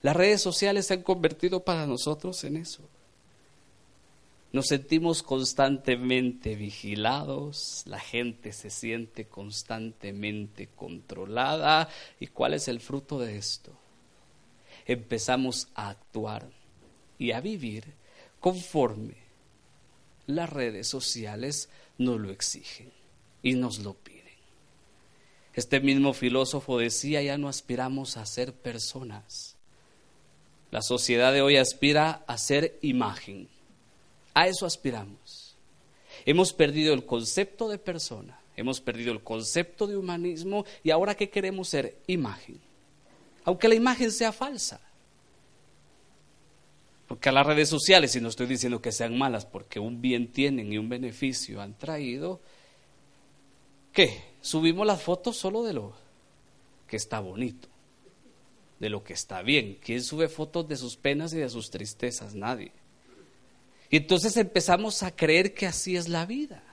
Las 0.01 0.15
redes 0.15 0.41
sociales 0.41 0.87
se 0.87 0.95
han 0.95 1.01
convertido 1.01 1.61
para 1.61 1.87
nosotros 1.87 2.43
en 2.43 2.57
eso. 2.57 2.81
Nos 4.53 4.67
sentimos 4.67 5.23
constantemente 5.23 6.55
vigilados, 6.55 7.81
la 7.87 7.99
gente 7.99 8.53
se 8.53 8.69
siente 8.69 9.25
constantemente 9.25 10.67
controlada. 10.67 11.89
¿Y 12.19 12.27
cuál 12.27 12.53
es 12.53 12.67
el 12.67 12.79
fruto 12.79 13.17
de 13.17 13.35
esto? 13.35 13.71
Empezamos 14.85 15.69
a 15.73 15.89
actuar 15.89 16.47
y 17.17 17.31
a 17.31 17.41
vivir 17.41 17.95
conforme 18.39 19.15
las 20.27 20.51
redes 20.51 20.87
sociales 20.87 21.69
nos 21.97 22.19
lo 22.19 22.29
exigen 22.29 22.91
y 23.41 23.53
nos 23.53 23.79
lo 23.79 23.95
piden. 23.95 24.21
Este 25.55 25.79
mismo 25.79 26.13
filósofo 26.13 26.77
decía, 26.77 27.23
ya 27.23 27.39
no 27.39 27.49
aspiramos 27.49 28.17
a 28.17 28.25
ser 28.27 28.53
personas. 28.53 29.55
La 30.69 30.83
sociedad 30.83 31.33
de 31.33 31.41
hoy 31.41 31.57
aspira 31.57 32.23
a 32.27 32.37
ser 32.37 32.77
imagen. 32.83 33.47
A 34.33 34.47
eso 34.47 34.65
aspiramos. 34.65 35.55
Hemos 36.25 36.53
perdido 36.53 36.93
el 36.93 37.05
concepto 37.05 37.67
de 37.67 37.77
persona, 37.77 38.39
hemos 38.55 38.79
perdido 38.79 39.11
el 39.11 39.23
concepto 39.23 39.87
de 39.87 39.97
humanismo 39.97 40.65
y 40.83 40.91
ahora 40.91 41.15
¿qué 41.15 41.29
queremos 41.29 41.69
ser? 41.69 41.97
Imagen. 42.07 42.59
Aunque 43.45 43.67
la 43.67 43.75
imagen 43.75 44.11
sea 44.11 44.31
falsa. 44.31 44.79
Porque 47.07 47.29
a 47.29 47.33
las 47.33 47.45
redes 47.45 47.69
sociales, 47.69 48.15
y 48.15 48.21
no 48.21 48.29
estoy 48.29 48.47
diciendo 48.47 48.81
que 48.81 48.91
sean 48.91 49.17
malas, 49.17 49.45
porque 49.45 49.79
un 49.79 50.01
bien 50.01 50.31
tienen 50.31 50.71
y 50.71 50.77
un 50.77 50.87
beneficio 50.87 51.61
han 51.61 51.77
traído, 51.77 52.41
¿qué? 53.91 54.23
Subimos 54.41 54.87
las 54.87 55.01
fotos 55.01 55.35
solo 55.35 55.63
de 55.63 55.73
lo 55.73 55.93
que 56.87 56.95
está 56.95 57.19
bonito, 57.19 57.67
de 58.79 58.89
lo 58.89 59.03
que 59.03 59.13
está 59.13 59.41
bien. 59.41 59.77
¿Quién 59.83 60.01
sube 60.01 60.29
fotos 60.29 60.67
de 60.67 60.77
sus 60.77 60.95
penas 60.95 61.33
y 61.33 61.37
de 61.37 61.49
sus 61.49 61.69
tristezas? 61.69 62.33
Nadie. 62.33 62.71
Y 63.93 63.97
entonces 63.97 64.37
empezamos 64.37 65.03
a 65.03 65.15
creer 65.15 65.53
que 65.53 65.67
así 65.67 65.95
es 65.95 66.09
la 66.09 66.25
vida. 66.25 66.63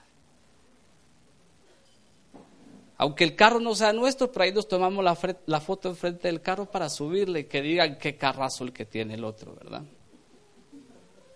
Aunque 2.97 3.23
el 3.23 3.35
carro 3.35 3.59
no 3.59 3.75
sea 3.75 3.93
nuestro, 3.93 4.31
pero 4.31 4.45
ahí 4.45 4.51
nos 4.51 4.67
tomamos 4.67 5.05
la, 5.05 5.15
la 5.45 5.61
foto 5.61 5.89
enfrente 5.89 6.29
del 6.29 6.41
carro 6.41 6.65
para 6.65 6.89
subirle 6.89 7.41
y 7.41 7.43
que 7.43 7.61
digan 7.61 7.99
qué 7.99 8.17
carrazo 8.17 8.63
el 8.63 8.73
que 8.73 8.87
tiene 8.87 9.13
el 9.13 9.23
otro, 9.23 9.53
¿verdad? 9.53 9.83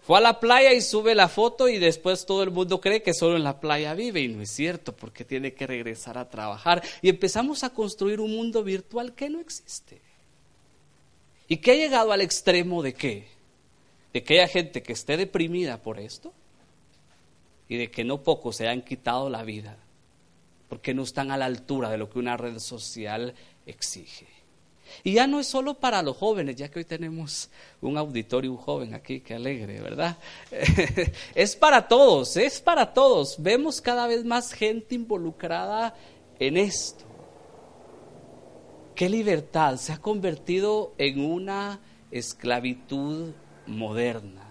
Fue 0.01 0.17
a 0.17 0.21
la 0.21 0.39
playa 0.39 0.73
y 0.73 0.81
sube 0.81 1.13
la 1.13 1.27
foto 1.27 1.69
y 1.69 1.77
después 1.77 2.25
todo 2.25 2.41
el 2.41 2.49
mundo 2.49 2.81
cree 2.81 3.03
que 3.03 3.13
solo 3.13 3.35
en 3.37 3.43
la 3.43 3.59
playa 3.59 3.93
vive 3.93 4.21
y 4.21 4.27
no 4.27 4.41
es 4.41 4.49
cierto 4.49 4.95
porque 4.95 5.23
tiene 5.23 5.53
que 5.53 5.67
regresar 5.67 6.17
a 6.17 6.31
trabajar 6.31 6.81
y 7.03 7.09
empezamos 7.09 7.63
a 7.63 7.69
construir 7.69 8.21
un 8.21 8.31
mundo 8.31 8.63
virtual 8.63 9.13
que 9.13 9.29
no 9.29 9.39
existe. 9.39 10.01
¿Y 11.47 11.57
que 11.57 11.73
ha 11.73 11.75
llegado 11.75 12.11
al 12.11 12.21
extremo 12.21 12.81
de 12.81 12.95
qué? 12.95 13.34
De 14.15 14.23
que 14.23 14.35
haya 14.35 14.47
gente 14.47 14.81
que 14.81 14.93
esté 14.93 15.17
deprimida 15.17 15.83
por 15.83 15.99
esto 15.99 16.31
y 17.67 17.75
de 17.75 17.91
que 17.91 18.05
no 18.05 18.23
pocos 18.23 18.55
se 18.55 18.69
han 18.69 18.81
quitado 18.81 19.29
la 19.29 19.43
vida 19.43 19.75
porque 20.69 20.93
no 20.93 21.03
están 21.03 21.31
a 21.31 21.37
la 21.37 21.43
altura 21.43 21.89
de 21.89 21.97
lo 21.97 22.09
que 22.09 22.19
una 22.19 22.37
red 22.37 22.59
social 22.59 23.35
exige. 23.65 24.27
Y 25.03 25.15
ya 25.15 25.27
no 25.27 25.41
es 25.41 25.47
solo 25.47 25.73
para 25.73 26.01
los 26.01 26.15
jóvenes, 26.15 26.55
ya 26.55 26.71
que 26.71 26.79
hoy 26.79 26.85
tenemos 26.85 27.49
un 27.81 27.97
auditorio 27.97 28.55
joven 28.55 28.93
aquí, 28.93 29.19
que 29.19 29.33
alegre, 29.33 29.81
¿verdad? 29.81 30.17
es 31.35 31.57
para 31.57 31.85
todos, 31.85 32.37
es 32.37 32.61
para 32.61 32.93
todos. 32.93 33.35
Vemos 33.37 33.81
cada 33.81 34.07
vez 34.07 34.23
más 34.23 34.53
gente 34.53 34.95
involucrada 34.95 35.93
en 36.39 36.55
esto. 36.55 37.03
¿Qué 38.95 39.09
libertad 39.09 39.75
se 39.75 39.91
ha 39.91 39.97
convertido 39.97 40.93
en 40.97 41.19
una 41.19 41.81
esclavitud 42.11 43.33
moderna. 43.67 44.43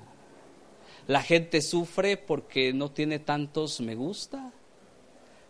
La 1.07 1.23
gente 1.23 1.61
sufre 1.61 2.17
porque 2.17 2.73
no 2.73 2.91
tiene 2.91 3.19
tantos 3.19 3.81
me 3.81 3.95
gusta. 3.95 4.53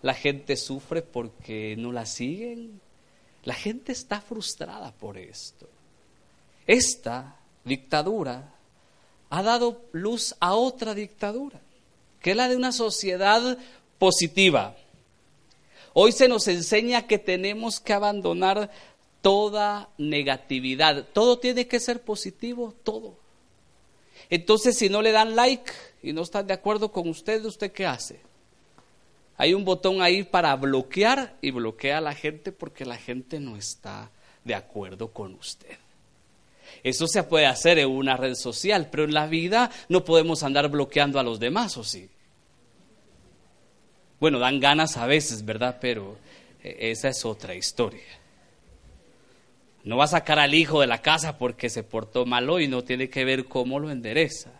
La 0.02 0.14
gente 0.14 0.56
sufre 0.56 1.03
porque 1.03 1.77
no 1.79 1.92
la 1.92 2.07
siguen. 2.07 2.81
La 3.44 3.55
gente 3.55 3.92
está 3.92 4.20
frustrada 4.20 4.92
por 4.92 5.16
esto. 5.16 5.68
Esta 6.66 7.37
dictadura 7.64 8.55
ha 9.31 9.42
dado 9.42 9.83
luz 9.92 10.35
a 10.40 10.55
otra 10.55 10.94
dictadura, 10.94 11.61
que 12.20 12.33
es 12.33 12.37
la 12.37 12.48
de 12.48 12.57
una 12.57 12.72
sociedad 12.72 13.59
positiva. 13.98 14.77
Hoy 15.92 16.12
se 16.12 16.29
nos 16.29 16.48
enseña 16.48 17.07
que 17.07 17.18
tenemos 17.18 17.81
que 17.81 17.92
abandonar 17.92 18.70
toda 19.22 19.88
negatividad. 19.98 21.07
Todo 21.12 21.38
tiene 21.38 21.66
que 21.66 21.81
ser 21.81 22.03
positivo, 22.03 22.74
todo. 22.83 23.24
Entonces, 24.31 24.77
si 24.77 24.89
no 24.89 25.03
le 25.03 25.13
dan 25.13 25.37
like 25.37 25.73
y 26.03 26.13
no 26.13 26.23
están 26.23 26.47
de 26.47 26.55
acuerdo 26.55 26.91
con 26.91 27.09
usted, 27.09 27.45
¿usted 27.45 27.73
qué 27.73 27.87
hace? 27.87 28.21
Hay 29.37 29.55
un 29.55 29.65
botón 29.65 30.01
ahí 30.01 30.23
para 30.23 30.55
bloquear 30.57 31.37
y 31.41 31.51
bloquea 31.51 31.99
a 31.99 32.01
la 32.01 32.15
gente 32.15 32.53
porque 32.53 32.85
la 32.85 32.97
gente 32.97 33.41
no 33.41 33.57
está 33.57 34.11
de 34.45 34.55
acuerdo 34.55 35.13
con 35.13 35.35
usted. 35.35 35.77
Eso 36.83 37.07
se 37.07 37.23
puede 37.23 37.47
hacer 37.47 37.79
en 37.79 37.91
una 37.91 38.17
red 38.17 38.35
social, 38.35 38.89
pero 38.91 39.05
en 39.05 39.15
la 39.15 39.27
vida 39.27 39.71
no 39.89 40.05
podemos 40.05 40.43
andar 40.43 40.69
bloqueando 40.69 41.19
a 41.19 41.23
los 41.23 41.41
demás, 41.41 41.77
¿o 41.77 41.85
sí? 41.85 42.11
Bueno, 44.21 44.39
dan 44.39 44.61
ganas 44.61 44.97
a 44.97 45.07
veces, 45.07 45.45
¿verdad? 45.45 45.79
Pero 45.81 46.17
eh, 46.63 46.91
esa 46.91 47.09
es 47.09 47.25
otra 47.25 47.55
historia. 47.55 48.05
No 49.85 49.99
va 49.99 50.05
a 50.05 50.09
sacar 50.09 50.38
al 50.38 50.55
hijo 50.55 50.81
de 50.81 50.87
la 50.87 51.03
casa 51.03 51.37
porque 51.37 51.68
se 51.68 51.83
portó 51.83 52.25
mal 52.25 52.49
hoy, 52.49 52.68
no 52.68 52.85
tiene 52.85 53.11
que 53.11 53.25
ver 53.25 53.44
cómo 53.44 53.79
lo 53.79 53.90
endereza. 53.90 54.51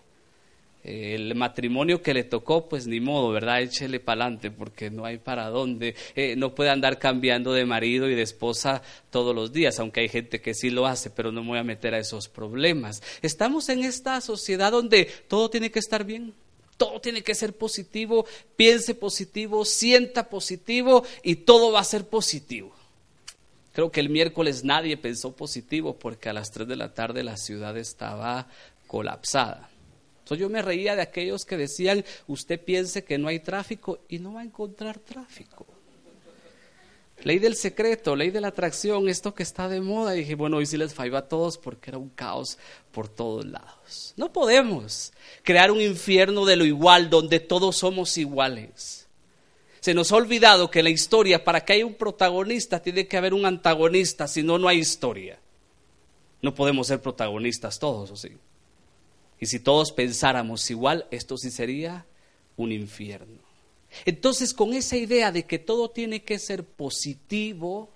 El 0.85 1.35
matrimonio 1.35 2.03
que 2.03 2.13
le 2.13 2.25
tocó, 2.25 2.69
pues 2.69 2.87
ni 2.87 3.01
modo, 3.01 3.31
¿verdad? 3.31 3.63
Échele 3.63 4.01
para 4.01 4.25
adelante 4.25 4.51
porque 4.51 4.91
no 4.91 5.07
hay 5.07 5.17
para 5.17 5.49
dónde. 5.49 5.95
Eh, 6.15 6.37
no 6.37 6.55
puede 6.55 6.69
andar 6.69 6.99
cambiando 6.99 7.55
de 7.55 7.65
marido 7.65 8.11
y 8.11 8.15
de 8.15 8.21
esposa 8.21 8.83
todos 9.11 9.35
los 9.35 9.51
días, 9.51 9.81
aunque 9.81 10.01
hay 10.01 10.11
gente 10.11 10.43
que 10.43 10.53
sí 10.53 10.69
lo 10.69 10.87
hace, 10.87 11.09
pero 11.09 11.33
no 11.33 11.43
me 11.43 11.49
voy 11.49 11.59
a 11.59 11.65
meter 11.65 11.95
a 11.95 11.99
esos 11.99 12.29
problemas. 12.29 13.03
Estamos 13.23 13.71
en 13.71 13.83
esta 13.83 14.21
sociedad 14.21 14.73
donde 14.73 15.07
todo 15.27 15.49
tiene 15.49 15.71
que 15.71 15.79
estar 15.79 16.05
bien. 16.05 16.35
Todo 16.77 17.01
tiene 17.01 17.23
que 17.23 17.35
ser 17.35 17.55
positivo, 17.55 18.27
piense 18.57 18.95
positivo, 18.95 19.65
sienta 19.65 20.29
positivo 20.29 21.03
y 21.23 21.37
todo 21.37 21.73
va 21.73 21.81
a 21.81 21.85
ser 21.85 22.07
positivo. 22.09 22.75
Creo 23.75 23.91
que 23.91 23.99
el 23.99 24.09
miércoles 24.09 24.63
nadie 24.63 24.97
pensó 24.97 25.35
positivo 25.35 25.99
porque 25.99 26.29
a 26.29 26.33
las 26.33 26.53
3 26.53 26.69
de 26.69 26.77
la 26.77 26.95
tarde 26.95 27.25
la 27.25 27.37
ciudad 27.37 27.77
estaba 27.77 28.47
colapsada. 28.87 29.69
Entonces 30.21 30.41
yo 30.41 30.49
me 30.49 30.63
reía 30.63 30.95
de 30.95 31.03
aquellos 31.03 31.45
que 31.45 31.57
decían, 31.57 32.05
usted 32.29 32.61
piense 32.61 33.03
que 33.03 33.19
no 33.19 33.27
hay 33.27 33.41
tráfico 33.41 33.99
y 34.09 34.21
no 34.21 34.35
va 34.35 34.43
a 34.43 34.45
encontrar 34.45 35.01
tráfico. 35.01 35.67
Ley 37.25 37.41
del 37.41 37.57
secreto, 37.57 38.15
ley 38.15 38.31
de 38.31 38.41
la 38.41 38.49
atracción, 38.49 39.09
esto 39.09 39.35
que 39.35 39.43
está 39.43 39.69
de 39.69 39.81
moda. 39.81 40.15
Y 40.15 40.21
dije, 40.21 40.37
bueno, 40.37 40.59
hoy 40.59 40.67
sí 40.67 40.77
les 40.77 40.95
falló 40.95 41.17
a 41.17 41.27
todos 41.27 41.59
porque 41.59 41.91
era 41.91 41.99
un 41.99 42.11
caos 42.11 42.59
por 42.93 43.09
todos 43.09 43.45
lados. 43.45 44.15
No 44.17 44.33
podemos 44.33 45.13
crear 45.43 45.73
un 45.73 45.81
infierno 45.81 46.45
de 46.45 46.57
lo 46.57 46.65
igual 46.65 47.11
donde 47.11 47.41
todos 47.41 47.77
somos 47.77 48.17
iguales. 48.19 49.04
Se 49.85 49.93
nos 49.93 50.13
ha 50.13 50.17
olvidado 50.17 50.71
que 50.71 50.83
la 50.83 50.89
historia, 50.89 51.45
para 51.45 51.63
que 51.63 51.75
haya 51.75 51.85
un 51.85 51.93
protagonista, 51.93 52.81
tiene 52.81 53.07
que 53.07 53.19
haber 53.19 53.35
un 53.35 53.45
antagonista, 53.45 54.27
si 54.27 54.43
no, 54.43 54.59
no 54.59 54.67
hay 54.67 54.79
historia. 54.79 55.39
No 56.41 56.55
podemos 56.55 56.87
ser 56.87 57.03
protagonistas 57.03 57.79
todos, 57.79 58.11
¿o 58.11 58.17
sí? 58.17 58.31
Y 59.39 59.45
si 59.45 59.61
todos 59.61 59.93
pensáramos 59.93 60.71
igual, 60.71 61.07
esto 61.11 61.37
sí 61.37 61.51
sería 61.51 62.07
un 62.57 62.73
infierno. 62.73 63.43
Entonces, 64.07 64.55
con 64.55 64.73
esa 64.73 64.97
idea 64.97 65.31
de 65.31 65.45
que 65.45 65.59
todo 65.59 65.91
tiene 65.91 66.23
que 66.23 66.39
ser 66.39 66.65
positivo, 66.65 67.91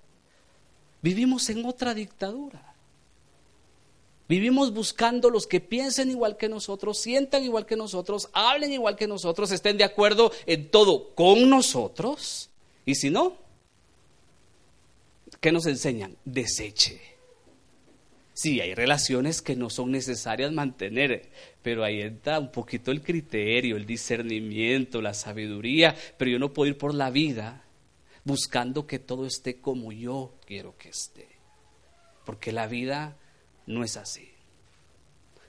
vivimos 1.01 1.49
en 1.49 1.65
otra 1.65 1.95
dictadura. 1.95 2.68
Vivimos 4.29 4.71
buscando 4.75 5.31
los 5.31 5.47
que 5.47 5.59
piensen 5.59 6.11
igual 6.11 6.37
que 6.37 6.47
nosotros, 6.47 6.99
sientan 6.99 7.43
igual 7.43 7.65
que 7.65 7.75
nosotros, 7.75 8.29
hablen 8.31 8.71
igual 8.71 8.95
que 8.95 9.07
nosotros, 9.07 9.51
estén 9.51 9.75
de 9.75 9.83
acuerdo 9.83 10.31
en 10.45 10.69
todo 10.69 11.15
con 11.15 11.49
nosotros. 11.49 12.51
Y 12.85 12.93
si 12.93 13.09
no, 13.09 13.37
¿qué 15.41 15.51
nos 15.51 15.65
enseñan? 15.65 16.15
Deseche. 16.25 17.01
Sí, 18.35 18.61
hay 18.61 18.75
relaciones 18.75 19.41
que 19.41 19.55
no 19.55 19.71
son 19.71 19.89
necesarias 19.89 20.51
mantener, 20.51 21.31
pero 21.63 21.83
ahí 21.83 21.99
entra 21.99 22.39
un 22.39 22.51
poquito 22.51 22.91
el 22.91 23.01
criterio, 23.01 23.77
el 23.77 23.87
discernimiento, 23.87 25.01
la 25.01 25.15
sabiduría, 25.15 25.95
pero 26.17 26.29
yo 26.29 26.37
no 26.37 26.53
puedo 26.53 26.69
ir 26.69 26.77
por 26.77 26.93
la 26.93 27.09
vida 27.09 27.63
buscando 28.23 28.85
que 28.85 28.99
todo 28.99 29.25
esté 29.25 29.59
como 29.59 29.91
yo 29.91 30.35
quiero 30.45 30.77
que 30.77 30.89
esté, 30.89 31.27
porque 32.25 32.51
la 32.51 32.67
vida 32.67 33.17
no 33.69 33.83
es 33.85 33.95
así. 33.95 34.29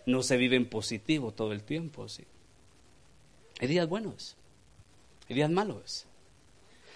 No 0.07 0.23
se 0.23 0.37
vive 0.37 0.55
en 0.55 0.69
positivo 0.69 1.33
todo 1.33 1.53
el 1.53 1.65
tiempo, 1.65 2.09
sí. 2.09 2.25
Hay 3.59 3.67
días 3.67 3.89
buenos, 3.89 4.37
hay 5.29 5.35
días 5.35 5.51
malos. 5.51 6.07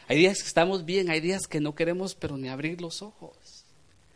Hay 0.06 0.18
días 0.18 0.38
que 0.38 0.46
estamos 0.46 0.84
bien, 0.84 1.10
hay 1.10 1.20
días 1.20 1.46
que 1.46 1.60
no 1.60 1.74
queremos 1.74 2.14
pero 2.14 2.36
ni 2.36 2.48
abrir 2.48 2.80
los 2.80 3.02
ojos. 3.02 3.64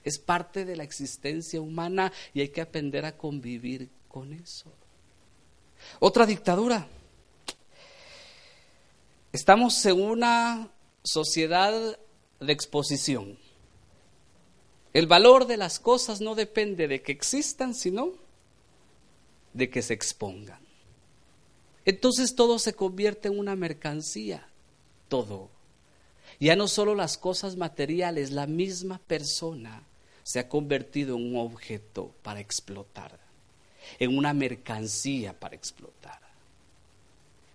Es 0.05 0.19
parte 0.19 0.65
de 0.65 0.77
la 0.77 0.85
existencia 0.85 1.61
humana 1.61 2.13
y 2.33 2.43
hay 2.43 2.51
que 2.51 2.61
aprender 2.61 3.05
a 3.05 3.17
convivir 3.17 3.89
con 4.09 4.33
eso. 4.33 4.73
Otra 5.99 6.27
dictadura, 6.27 6.87
Estamos 9.31 9.85
en 9.85 10.01
una 10.01 10.71
sociedad 11.03 11.99
de 12.41 12.53
exposición. 12.53 13.39
El 14.93 15.07
valor 15.07 15.47
de 15.47 15.57
las 15.57 15.79
cosas 15.79 16.21
no 16.21 16.35
depende 16.35 16.89
de 16.89 17.03
que 17.03 17.13
existan, 17.13 17.75
sino 17.75 18.13
de 19.53 19.71
que 19.71 19.83
se 19.83 19.95
expongan. 19.95 20.61
Entonces 21.85 22.35
todo 22.35 22.59
se 22.59 22.75
convierte 22.75 23.29
en 23.29 23.39
una 23.39 23.57
mercancía, 23.57 24.49
todo. 25.09 25.51
Ya 26.41 26.55
no 26.55 26.69
solo 26.69 26.95
las 26.95 27.19
cosas 27.19 27.57
materiales, 27.57 28.31
la 28.31 28.47
misma 28.47 28.99
persona 28.99 29.83
se 30.23 30.39
ha 30.39 30.49
convertido 30.49 31.17
en 31.17 31.35
un 31.35 31.39
objeto 31.39 32.13
para 32.23 32.41
explotar, 32.41 33.19
en 33.99 34.17
una 34.17 34.35
mercancía 34.35 35.39
para 35.39 35.57
explotar. 35.57 36.21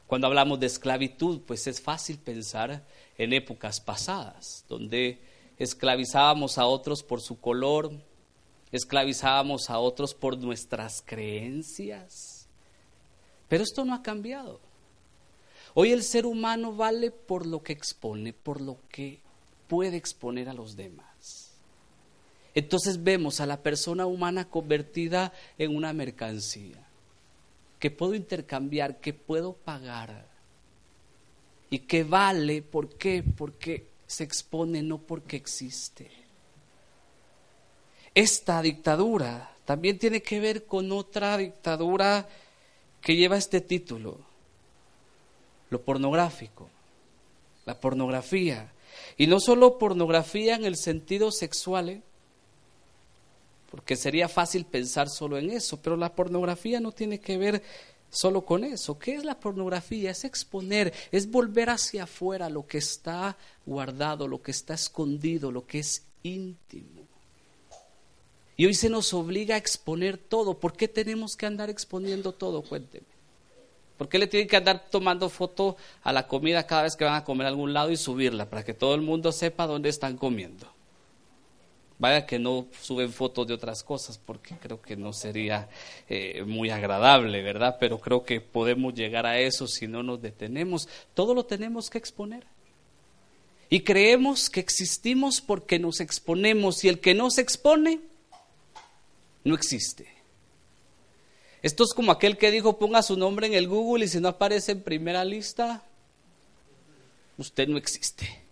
Cuando 0.07 0.27
hablamos 0.27 0.59
de 0.59 0.67
esclavitud, 0.67 1.41
pues 1.41 1.67
es 1.67 1.81
fácil 1.81 2.17
pensar 2.17 2.83
en 3.17 3.33
épocas 3.33 3.79
pasadas, 3.79 4.65
donde 4.67 5.19
esclavizábamos 5.63 6.57
a 6.57 6.65
otros 6.65 7.03
por 7.03 7.21
su 7.21 7.39
color, 7.39 7.91
esclavizábamos 8.71 9.69
a 9.69 9.79
otros 9.79 10.13
por 10.13 10.37
nuestras 10.37 11.01
creencias. 11.05 12.47
Pero 13.47 13.63
esto 13.63 13.85
no 13.85 13.93
ha 13.93 14.01
cambiado. 14.01 14.59
Hoy 15.73 15.91
el 15.91 16.03
ser 16.03 16.25
humano 16.25 16.75
vale 16.75 17.11
por 17.11 17.45
lo 17.45 17.63
que 17.63 17.73
expone, 17.73 18.33
por 18.33 18.61
lo 18.61 18.77
que 18.89 19.21
puede 19.67 19.97
exponer 19.97 20.49
a 20.49 20.53
los 20.53 20.75
demás. 20.75 21.51
Entonces 22.55 23.03
vemos 23.03 23.39
a 23.39 23.47
la 23.47 23.63
persona 23.63 24.05
humana 24.05 24.49
convertida 24.49 25.33
en 25.57 25.75
una 25.75 25.93
mercancía, 25.93 26.87
que 27.79 27.89
puedo 27.89 28.13
intercambiar, 28.13 28.99
que 28.99 29.13
puedo 29.13 29.53
pagar 29.53 30.27
y 31.71 31.79
que 31.79 32.03
vale, 32.03 32.61
¿por 32.61 32.89
qué? 32.97 33.23
Porque 33.23 33.92
se 34.13 34.23
expone, 34.23 34.81
no 34.81 34.99
porque 34.99 35.35
existe. 35.35 36.11
Esta 38.13 38.61
dictadura 38.61 39.55
también 39.65 39.97
tiene 39.97 40.21
que 40.21 40.39
ver 40.39 40.65
con 40.65 40.91
otra 40.91 41.37
dictadura 41.37 42.27
que 43.01 43.15
lleva 43.15 43.37
este 43.37 43.59
título, 43.59 44.19
lo 45.69 45.81
pornográfico, 45.81 46.69
la 47.65 47.79
pornografía. 47.79 48.71
Y 49.17 49.27
no 49.27 49.39
solo 49.39 49.79
pornografía 49.79 50.55
en 50.55 50.65
el 50.65 50.77
sentido 50.77 51.31
sexual, 51.31 51.89
¿eh? 51.89 52.01
porque 53.71 53.95
sería 53.95 54.29
fácil 54.29 54.65
pensar 54.65 55.09
solo 55.09 55.39
en 55.39 55.49
eso, 55.49 55.81
pero 55.81 55.97
la 55.97 56.13
pornografía 56.13 56.79
no 56.79 56.91
tiene 56.91 57.19
que 57.19 57.37
ver 57.37 57.63
solo 58.13 58.45
con 58.45 58.63
eso. 58.63 58.97
¿Qué 58.97 59.15
es 59.15 59.25
la 59.25 59.39
pornografía? 59.39 60.11
Es 60.11 60.23
exponer, 60.23 60.93
es 61.11 61.29
volver 61.29 61.69
hacia 61.69 62.03
afuera 62.03 62.49
lo 62.49 62.65
que 62.65 62.77
está 62.77 63.35
guardado, 63.65 64.27
lo 64.27 64.41
que 64.41 64.51
está 64.51 64.75
escondido, 64.75 65.51
lo 65.51 65.65
que 65.65 65.79
es 65.79 66.05
íntimo. 66.21 67.01
Y 68.55 68.67
hoy 68.67 68.75
se 68.75 68.89
nos 68.89 69.13
obliga 69.13 69.55
a 69.55 69.57
exponer 69.57 70.17
todo. 70.17 70.59
¿Por 70.59 70.73
qué 70.73 70.87
tenemos 70.87 71.35
que 71.35 71.47
andar 71.47 71.69
exponiendo 71.69 72.33
todo? 72.33 72.61
Cuénteme. 72.61 73.07
¿Por 73.97 74.09
qué 74.09 74.19
le 74.19 74.27
tienen 74.27 74.47
que 74.47 74.57
andar 74.57 74.89
tomando 74.89 75.29
foto 75.29 75.75
a 76.03 76.13
la 76.13 76.27
comida 76.27 76.67
cada 76.67 76.83
vez 76.83 76.95
que 76.95 77.03
van 77.03 77.15
a 77.15 77.23
comer 77.23 77.47
a 77.47 77.49
algún 77.49 77.73
lado 77.73 77.89
y 77.89 77.97
subirla 77.97 78.49
para 78.49 78.63
que 78.63 78.73
todo 78.73 78.95
el 78.95 79.01
mundo 79.01 79.31
sepa 79.31 79.65
dónde 79.65 79.89
están 79.89 80.17
comiendo? 80.17 80.67
Vaya 81.99 82.25
que 82.25 82.39
no 82.39 82.67
suben 82.81 83.13
fotos 83.13 83.47
de 83.47 83.53
otras 83.53 83.83
cosas 83.83 84.17
porque 84.17 84.55
creo 84.57 84.81
que 84.81 84.95
no 84.95 85.13
sería 85.13 85.69
eh, 86.09 86.43
muy 86.45 86.69
agradable, 86.69 87.41
¿verdad? 87.41 87.77
Pero 87.79 87.99
creo 87.99 88.23
que 88.23 88.41
podemos 88.41 88.93
llegar 88.93 89.25
a 89.25 89.39
eso 89.39 89.67
si 89.67 89.87
no 89.87 90.03
nos 90.03 90.21
detenemos. 90.21 90.89
Todo 91.13 91.33
lo 91.33 91.45
tenemos 91.45 91.89
que 91.89 91.97
exponer. 91.97 92.45
Y 93.69 93.81
creemos 93.81 94.49
que 94.49 94.59
existimos 94.59 95.41
porque 95.41 95.79
nos 95.79 95.99
exponemos 95.99 96.83
y 96.83 96.89
el 96.89 96.99
que 96.99 97.13
no 97.13 97.29
se 97.29 97.41
expone 97.41 98.01
no 99.43 99.55
existe. 99.55 100.07
Esto 101.61 101.83
es 101.83 101.93
como 101.93 102.11
aquel 102.11 102.37
que 102.37 102.51
dijo 102.51 102.77
ponga 102.77 103.01
su 103.01 103.17
nombre 103.17 103.47
en 103.47 103.53
el 103.53 103.67
Google 103.67 104.05
y 104.05 104.07
si 104.09 104.19
no 104.19 104.27
aparece 104.27 104.73
en 104.73 104.83
primera 104.83 105.23
lista, 105.23 105.83
usted 107.37 107.67
no 107.67 107.77
existe. 107.77 108.42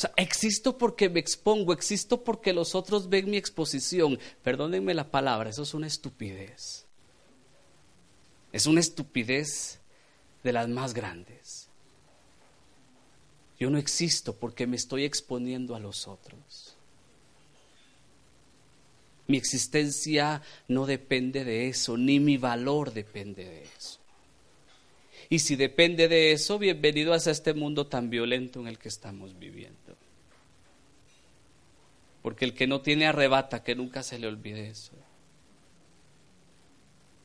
Sea, 0.00 0.14
existo 0.16 0.78
porque 0.78 1.10
me 1.10 1.20
expongo, 1.20 1.74
existo 1.74 2.24
porque 2.24 2.54
los 2.54 2.74
otros 2.74 3.10
ven 3.10 3.28
mi 3.28 3.36
exposición. 3.36 4.18
Perdónenme 4.42 4.94
la 4.94 5.10
palabra, 5.10 5.50
eso 5.50 5.62
es 5.62 5.74
una 5.74 5.86
estupidez. 5.86 6.86
Es 8.50 8.64
una 8.64 8.80
estupidez 8.80 9.78
de 10.42 10.54
las 10.54 10.70
más 10.70 10.94
grandes. 10.94 11.68
Yo 13.58 13.68
no 13.68 13.76
existo 13.76 14.34
porque 14.34 14.66
me 14.66 14.76
estoy 14.76 15.04
exponiendo 15.04 15.74
a 15.74 15.80
los 15.80 16.08
otros. 16.08 16.76
Mi 19.26 19.36
existencia 19.36 20.40
no 20.66 20.86
depende 20.86 21.44
de 21.44 21.68
eso, 21.68 21.98
ni 21.98 22.20
mi 22.20 22.38
valor 22.38 22.94
depende 22.94 23.44
de 23.44 23.64
eso. 23.64 24.00
Y 25.32 25.38
si 25.38 25.54
depende 25.54 26.08
de 26.08 26.32
eso, 26.32 26.58
bienvenido 26.58 27.12
a 27.12 27.16
este 27.16 27.54
mundo 27.54 27.86
tan 27.86 28.10
violento 28.10 28.58
en 28.58 28.66
el 28.66 28.80
que 28.80 28.88
estamos 28.88 29.38
viviendo. 29.38 29.89
Porque 32.22 32.44
el 32.44 32.54
que 32.54 32.66
no 32.66 32.80
tiene 32.80 33.06
arrebata, 33.06 33.62
que 33.62 33.74
nunca 33.74 34.02
se 34.02 34.18
le 34.18 34.26
olvide 34.26 34.68
eso. 34.68 34.92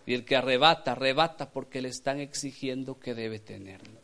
Y 0.05 0.13
el 0.13 0.23
que 0.23 0.35
arrebata, 0.35 0.91
arrebata 0.91 1.49
porque 1.49 1.81
le 1.81 1.89
están 1.89 2.19
exigiendo 2.19 2.99
que 2.99 3.13
debe 3.13 3.39
tenerlo. 3.39 3.99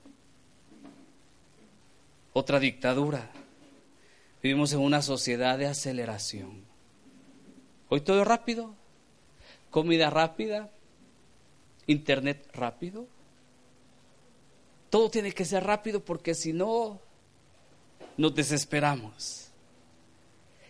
Otra 2.34 2.60
dictadura. 2.60 3.30
Vivimos 4.42 4.74
en 4.74 4.80
una 4.80 5.02
sociedad 5.02 5.58
de 5.58 5.68
aceleración. 5.68 6.64
Hoy 7.90 8.02
todo 8.02 8.24
rápido, 8.24 8.74
comida 9.70 10.10
rápida, 10.10 10.72
internet 11.88 12.50
rápido. 12.54 13.08
Todo 14.90 15.10
tiene 15.10 15.32
que 15.32 15.46
ser 15.46 15.64
rápido 15.64 16.04
porque 16.04 16.34
si 16.34 16.54
no, 16.54 17.00
nos 18.18 18.34
desesperamos. 18.34 19.41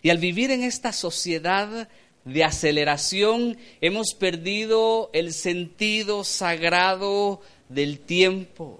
Y 0.01 0.09
al 0.09 0.17
vivir 0.17 0.51
en 0.51 0.63
esta 0.63 0.93
sociedad 0.93 1.87
de 2.25 2.43
aceleración, 2.43 3.57
hemos 3.81 4.13
perdido 4.13 5.09
el 5.13 5.33
sentido 5.33 6.23
sagrado 6.23 7.41
del 7.69 7.99
tiempo. 7.99 8.79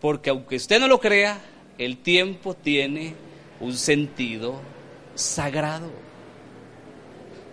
Porque 0.00 0.30
aunque 0.30 0.56
usted 0.56 0.80
no 0.80 0.88
lo 0.88 1.00
crea, 1.00 1.40
el 1.78 1.98
tiempo 1.98 2.54
tiene 2.54 3.14
un 3.60 3.76
sentido 3.76 4.60
sagrado. 5.14 5.90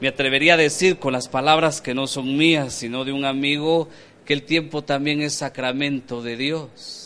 Me 0.02 0.08
atrevería 0.08 0.56
a 0.56 0.58
decir 0.58 1.00
con 1.00 1.14
las 1.14 1.28
palabras 1.28 1.82
que 1.82 1.94
no 1.94 2.06
son 2.08 2.38
mías, 2.38 2.74
sino 2.74 3.06
de 3.06 3.12
un 3.12 3.26
amigo, 3.26 3.88
que 4.26 4.34
el 4.34 4.44
tiempo 4.44 4.84
también 4.84 5.22
es 5.22 5.36
sacramento 5.36 6.22
de 6.22 6.38
Dios. 6.38 7.05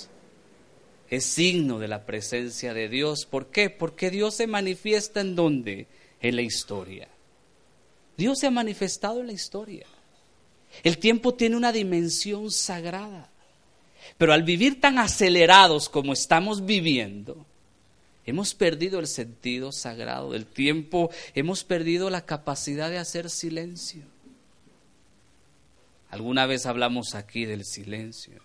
Es 1.10 1.26
signo 1.26 1.80
de 1.80 1.88
la 1.88 2.06
presencia 2.06 2.74
de 2.74 2.88
Dios. 2.88 3.26
¿Por 3.26 3.48
qué? 3.48 3.70
Porque 3.70 4.10
Dios 4.10 4.36
se 4.36 4.48
manifiesta 4.48 5.22
en 5.22 5.36
dónde? 5.36 5.88
En 6.22 6.36
la 6.36 6.42
historia. 6.42 7.08
Dios 8.18 8.40
se 8.40 8.48
ha 8.48 8.52
manifestado 8.52 9.22
en 9.22 9.28
la 9.28 9.34
historia. 9.34 9.86
El 10.84 10.98
tiempo 10.98 11.34
tiene 11.34 11.56
una 11.56 11.72
dimensión 11.72 12.52
sagrada. 12.52 13.30
Pero 14.18 14.34
al 14.34 14.44
vivir 14.44 14.80
tan 14.80 15.00
acelerados 15.00 15.90
como 15.90 16.14
estamos 16.14 16.66
viviendo, 16.66 17.46
Hemos 18.30 18.54
perdido 18.54 19.00
el 19.00 19.08
sentido 19.08 19.72
sagrado 19.72 20.34
del 20.34 20.46
tiempo, 20.46 21.10
hemos 21.34 21.64
perdido 21.64 22.12
la 22.12 22.28
capacidad 22.28 22.92
de 22.92 23.00
hacer 23.00 23.28
silencio. 23.28 24.04
Alguna 26.12 26.46
vez 26.46 26.68
hablamos 26.68 27.16
aquí 27.16 27.46
del 27.46 27.66
silencio. 27.66 28.40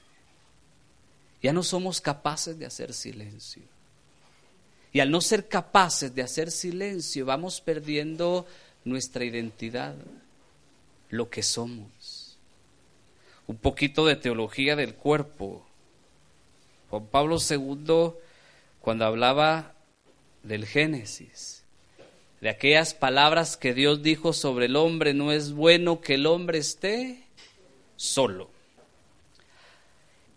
Ya 1.45 1.53
no 1.53 1.63
somos 1.63 2.01
capaces 2.01 2.59
de 2.59 2.65
hacer 2.65 2.95
silencio. 2.95 3.65
Y 4.95 5.01
al 5.01 5.11
no 5.11 5.21
ser 5.21 5.47
capaces 5.47 6.15
de 6.15 6.23
hacer 6.23 6.51
silencio, 6.51 7.27
vamos 7.27 7.61
perdiendo 7.61 8.47
nuestra 8.83 9.27
identidad, 9.27 9.95
lo 11.11 11.29
que 11.29 11.43
somos. 11.43 12.39
Un 13.47 13.57
poquito 13.57 14.07
de 14.07 14.17
teología 14.17 14.75
del 14.75 14.95
cuerpo. 14.95 15.67
Juan 16.89 17.09
Pablo 17.09 17.37
II, 17.37 18.15
cuando 18.81 19.05
hablaba 19.05 19.75
del 20.45 20.65
Génesis, 20.65 21.63
de 22.41 22.49
aquellas 22.49 22.95
palabras 22.95 23.59
que 23.59 23.75
Dios 23.75 24.03
dijo 24.03 24.33
sobre 24.33 24.65
el 24.65 24.77
hombre, 24.77 25.13
no 25.13 25.31
es 25.31 25.53
bueno 25.53 26.01
que 26.01 26.15
el 26.15 26.25
hombre 26.25 26.57
esté 26.57 27.23
solo. 27.97 28.54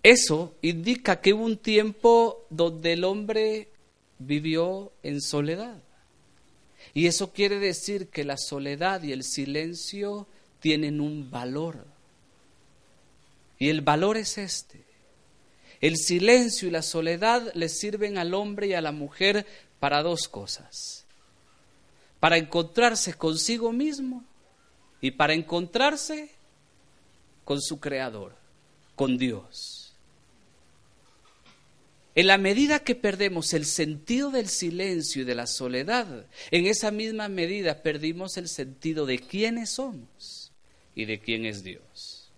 Eso 0.08 0.56
indica 0.62 1.20
que 1.20 1.34
hubo 1.34 1.44
un 1.44 1.58
tiempo 1.58 2.46
donde 2.50 2.94
el 2.94 3.04
hombre 3.04 3.68
vivió 4.20 4.94
en 5.04 5.20
soledad. 5.20 5.84
Y 6.94 7.08
eso 7.08 7.34
quiere 7.34 7.60
decir 7.60 8.08
que 8.08 8.24
la 8.24 8.38
soledad 8.38 9.04
y 9.04 9.12
el 9.12 9.26
silencio 9.26 10.26
tienen 10.62 11.02
un 11.02 11.30
valor. 11.30 11.86
Y 13.60 13.68
el 13.68 13.82
valor 13.82 14.16
es 14.16 14.38
este. 14.38 14.86
El 15.82 15.98
silencio 15.98 16.70
y 16.70 16.72
la 16.72 16.84
soledad 16.84 17.52
le 17.54 17.68
sirven 17.68 18.18
al 18.18 18.34
hombre 18.34 18.68
y 18.68 18.76
a 18.76 18.82
la 18.82 18.94
mujer 18.94 19.46
para 19.82 20.04
dos 20.04 20.30
cosas. 20.30 21.06
Para 22.22 22.38
encontrarse 22.38 23.16
consigo 23.16 23.74
mismo 23.74 24.24
y 25.02 25.12
para 25.12 25.34
encontrarse 25.34 26.32
con 27.44 27.62
su 27.62 27.82
Creador, 27.82 28.38
con 28.96 29.18
Dios. 29.18 29.87
En 32.18 32.26
la 32.26 32.40
medida 32.40 32.80
que 32.80 32.96
perdemos 32.96 33.54
el 33.54 33.64
sentido 33.64 34.32
del 34.32 34.48
silencio 34.48 35.22
y 35.22 35.26
de 35.26 35.36
la 35.36 35.46
soledad, 35.46 36.26
en 36.50 36.66
esa 36.66 36.90
misma 36.90 37.28
medida 37.28 37.84
perdimos 37.84 38.38
el 38.38 38.48
sentido 38.48 39.06
de 39.06 39.20
quiénes 39.20 39.70
somos 39.76 40.52
y 40.96 41.06
de 41.06 41.20
quién 41.20 41.46
es 41.46 41.62
Dios. 41.62 42.32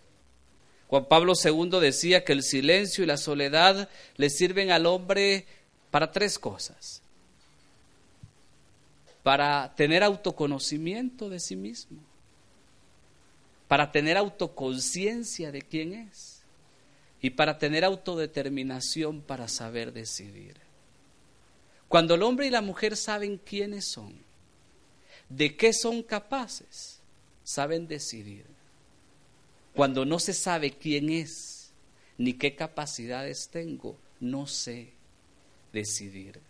Juan 0.89 1.06
Pablo 1.06 1.32
II 1.42 1.80
decía 1.80 2.26
que 2.26 2.34
el 2.34 2.44
silencio 2.44 3.06
y 3.06 3.08
la 3.08 3.15
soledad 3.15 3.88
le 4.18 4.30
sirven 4.30 4.70
al 4.72 4.86
hombre 4.86 5.46
para 5.92 6.12
tres 6.12 6.38
cosas. 6.38 7.02
Para 9.24 9.74
tener 9.78 10.04
autoconocimiento 10.04 11.30
de 11.30 11.39
sí 11.39 11.56
mismo, 11.56 12.02
para 13.70 13.94
tener 13.94 14.18
autoconciencia 14.18 15.54
de 15.54 15.62
quién 15.62 15.94
es 15.94 16.38
y 17.22 17.32
para 17.32 17.58
tener 17.58 17.84
autodeterminación 17.84 19.22
para 19.22 19.48
saber 19.48 19.92
decidir. 19.94 20.58
Cuando 21.88 22.16
el 22.16 22.24
hombre 22.24 22.48
y 22.48 22.50
la 22.50 22.62
mujer 22.62 22.96
saben 22.96 23.38
quiénes 23.38 23.86
son, 23.86 24.14
de 25.28 25.56
qué 25.58 25.74
son 25.74 26.04
capaces, 26.04 27.00
saben 27.44 27.88
decidir. 27.88 28.46
Cuando 29.74 30.06
no 30.06 30.20
se 30.20 30.34
sabe 30.34 30.72
quién 30.72 31.10
es 31.10 31.72
ni 32.18 32.34
qué 32.34 32.56
capacidades 32.56 33.50
tengo, 33.50 33.98
no 34.20 34.48
sé 34.48 34.94
decidir. 35.74 36.42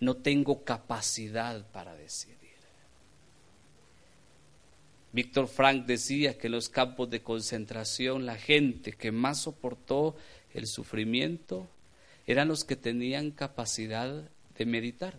No 0.00 0.16
tengo 0.16 0.62
capacidad 0.64 1.66
para 1.70 1.96
decidir. 1.96 2.35
Víctor 5.16 5.48
Frank 5.48 5.86
decía 5.86 6.36
que 6.36 6.48
en 6.48 6.52
los 6.52 6.68
campos 6.68 7.08
de 7.08 7.22
concentración 7.22 8.26
la 8.26 8.36
gente 8.36 8.92
que 8.92 9.12
más 9.12 9.40
soportó 9.40 10.14
el 10.52 10.66
sufrimiento 10.66 11.70
eran 12.26 12.48
los 12.48 12.64
que 12.64 12.76
tenían 12.76 13.30
capacidad 13.30 14.28
de 14.58 14.66
meditar 14.66 15.18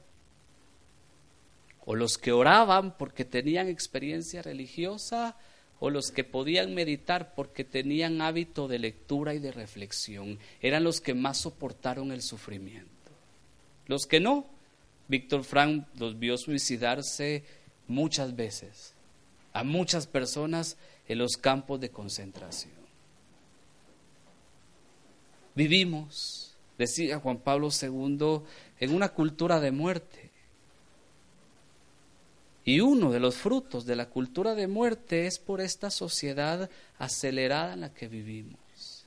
o 1.84 1.96
los 1.96 2.20
que 2.20 2.32
oraban 2.32 2.96
porque 2.96 3.26
tenían 3.26 3.70
experiencia 3.70 4.44
religiosa 4.44 5.36
o 5.80 5.90
los 5.90 6.12
que 6.12 6.24
podían 6.24 6.76
meditar 6.76 7.34
porque 7.34 7.64
tenían 7.64 8.22
hábito 8.22 8.68
de 8.68 8.78
lectura 8.78 9.34
y 9.34 9.40
de 9.40 9.52
reflexión, 9.52 10.38
eran 10.62 10.84
los 10.84 11.02
que 11.02 11.16
más 11.16 11.40
soportaron 11.40 12.12
el 12.12 12.22
sufrimiento. 12.22 12.92
Los 13.88 14.06
que 14.06 14.20
no, 14.20 14.46
Víctor 15.08 15.44
Frank 15.44 15.88
los 15.96 16.20
vio 16.20 16.38
suicidarse 16.38 17.44
muchas 17.88 18.36
veces 18.36 18.94
a 19.58 19.64
muchas 19.64 20.06
personas 20.06 20.78
en 21.08 21.18
los 21.18 21.36
campos 21.36 21.80
de 21.80 21.90
concentración. 21.90 22.74
Vivimos, 25.56 26.56
decía 26.78 27.20
Juan 27.20 27.40
Pablo 27.40 27.70
II, 27.70 28.42
en 28.80 28.94
una 28.94 29.10
cultura 29.10 29.60
de 29.60 29.72
muerte. 29.72 30.30
Y 32.66 32.82
uno 32.82 33.12
de 33.12 33.20
los 33.20 33.36
frutos 33.36 33.88
de 33.88 33.96
la 33.96 34.10
cultura 34.10 34.54
de 34.54 34.68
muerte 34.68 35.26
es 35.26 35.40
por 35.40 35.60
esta 35.60 35.90
sociedad 35.90 36.70
acelerada 37.00 37.74
en 37.74 37.82
la 37.82 37.94
que 37.94 38.08
vivimos, 38.08 39.06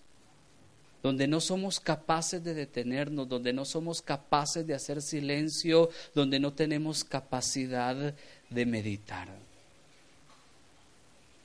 donde 1.01 1.29
no 1.29 1.41
somos 1.41 1.79
capaces 1.79 2.43
de 2.43 2.55
detenernos, 2.55 3.29
donde 3.29 3.53
no 3.53 3.65
somos 3.65 4.03
capaces 4.03 4.67
de 4.67 4.75
hacer 4.75 5.01
silencio, 5.01 5.91
donde 6.13 6.41
no 6.41 6.55
tenemos 6.55 7.05
capacidad 7.05 8.15
de 8.49 8.67
meditar 8.67 9.29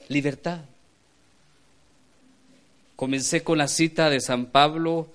libertad. 0.07 0.61
Comencé 2.95 3.43
con 3.43 3.57
la 3.57 3.67
cita 3.67 4.09
de 4.09 4.21
San 4.21 4.47
Pablo 4.47 5.07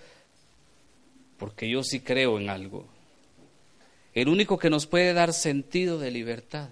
porque 1.39 1.71
yo 1.71 1.83
sí 1.83 2.01
creo 2.01 2.39
en 2.39 2.51
algo. 2.51 2.87
El 4.15 4.29
único 4.29 4.59
que 4.59 4.71
nos 4.71 4.87
puede 4.87 5.15
dar 5.15 5.33
sentido 5.33 5.99
de 5.99 6.11
libertad 6.11 6.69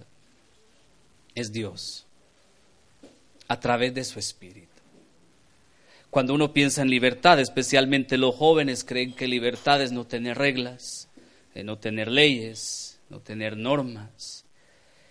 es 1.35 1.53
Dios, 1.53 2.05
a 3.47 3.61
través 3.61 3.95
de 3.95 4.05
su 4.05 4.19
Espíritu. 4.19 4.67
Cuando 6.11 6.35
uno 6.35 6.53
piensa 6.53 6.83
en 6.83 6.91
libertad, 6.91 7.39
especialmente 7.39 8.19
los 8.19 8.35
jóvenes 8.35 8.85
creen 8.85 9.13
que 9.13 9.29
libertad 9.29 9.81
es 9.83 9.93
no 9.93 10.05
tener 10.07 10.37
reglas, 10.37 11.09
no 11.55 11.79
tener 11.79 12.09
leyes, 12.09 12.99
no 13.09 13.21
tener 13.21 13.57
normas, 13.57 14.38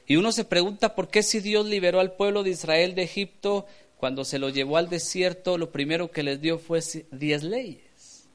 y 0.08 0.16
uno 0.16 0.32
se 0.32 0.46
pregunta 0.46 0.96
por 0.96 1.10
qué 1.10 1.22
si 1.22 1.42
Dios 1.42 1.66
liberó 1.66 2.00
al 2.00 2.14
pueblo 2.14 2.42
de 2.42 2.52
Israel 2.52 2.96
de 2.96 3.04
Egipto, 3.04 3.68
cuando 3.98 4.24
se 4.24 4.40
lo 4.40 4.48
llevó 4.48 4.78
al 4.78 4.90
desierto, 4.90 5.58
lo 5.58 5.72
primero 5.72 6.12
que 6.12 6.24
les 6.24 6.40
dio 6.40 6.60
fue 6.60 6.82
diez 7.12 7.44
leyes. 7.44 8.26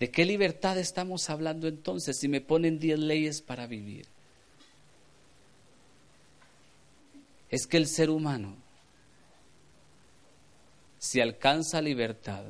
¿De 0.00 0.10
qué 0.10 0.24
libertad 0.24 0.76
estamos 0.78 1.30
hablando 1.30 1.68
entonces 1.68 2.18
si 2.18 2.26
me 2.26 2.40
ponen 2.40 2.80
diez 2.80 2.98
leyes 2.98 3.40
para 3.40 3.68
vivir? 3.68 4.06
Es 7.48 7.68
que 7.68 7.76
el 7.76 7.86
ser 7.86 8.10
humano, 8.10 8.56
si 10.98 11.20
alcanza 11.20 11.80
libertad 11.80 12.44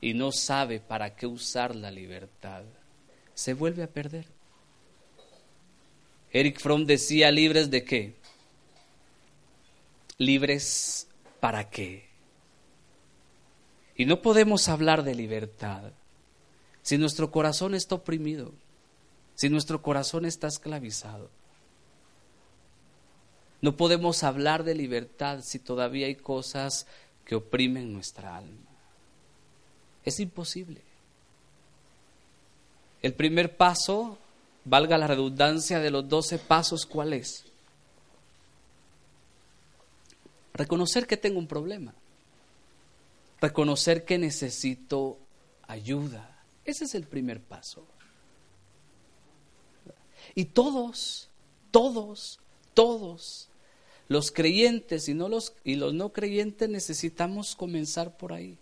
y 0.00 0.14
no 0.14 0.30
sabe 0.30 0.78
para 0.78 1.16
qué 1.16 1.26
usar 1.26 1.74
la 1.74 1.90
libertad, 1.90 2.62
se 3.34 3.54
vuelve 3.54 3.82
a 3.82 3.88
perder. 3.88 4.26
Eric 6.34 6.58
Fromm 6.58 6.84
decía, 6.84 7.30
libres 7.30 7.70
de 7.70 7.84
qué? 7.84 8.16
Libres 10.18 11.06
para 11.38 11.70
qué. 11.70 12.08
Y 13.94 14.04
no 14.04 14.20
podemos 14.20 14.68
hablar 14.68 15.04
de 15.04 15.14
libertad 15.14 15.92
si 16.82 16.98
nuestro 16.98 17.30
corazón 17.30 17.72
está 17.72 17.94
oprimido, 17.94 18.52
si 19.36 19.48
nuestro 19.48 19.80
corazón 19.80 20.24
está 20.24 20.48
esclavizado. 20.48 21.30
No 23.60 23.76
podemos 23.76 24.24
hablar 24.24 24.64
de 24.64 24.74
libertad 24.74 25.40
si 25.40 25.60
todavía 25.60 26.08
hay 26.08 26.16
cosas 26.16 26.88
que 27.24 27.36
oprimen 27.36 27.92
nuestra 27.92 28.36
alma. 28.36 28.58
Es 30.04 30.18
imposible. 30.18 30.80
El 33.02 33.14
primer 33.14 33.56
paso 33.56 34.18
valga 34.64 34.98
la 34.98 35.06
redundancia 35.06 35.78
de 35.78 35.90
los 35.90 36.08
doce 36.08 36.38
pasos, 36.38 36.86
¿cuál 36.86 37.12
es? 37.12 37.44
Reconocer 40.54 41.06
que 41.06 41.16
tengo 41.16 41.38
un 41.38 41.46
problema. 41.46 41.94
Reconocer 43.40 44.04
que 44.04 44.18
necesito 44.18 45.18
ayuda. 45.66 46.42
Ese 46.64 46.84
es 46.84 46.94
el 46.94 47.04
primer 47.04 47.42
paso. 47.42 47.86
Y 50.34 50.46
todos, 50.46 51.28
todos, 51.70 52.40
todos, 52.72 53.48
los 54.08 54.30
creyentes 54.30 55.08
y, 55.08 55.14
no 55.14 55.28
los, 55.28 55.54
y 55.64 55.74
los 55.74 55.92
no 55.92 56.12
creyentes 56.12 56.68
necesitamos 56.68 57.54
comenzar 57.54 58.16
por 58.16 58.32
ahí. 58.32 58.58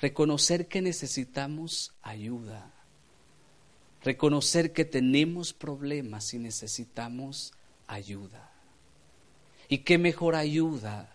Reconocer 0.00 0.68
que 0.68 0.82
necesitamos 0.82 1.92
ayuda 2.02 2.73
reconocer 4.04 4.72
que 4.72 4.84
tenemos 4.84 5.54
problemas 5.54 6.34
y 6.34 6.38
necesitamos 6.38 7.54
ayuda. 7.86 8.52
¿Y 9.68 9.78
qué 9.78 9.96
mejor 9.96 10.34
ayuda 10.34 11.10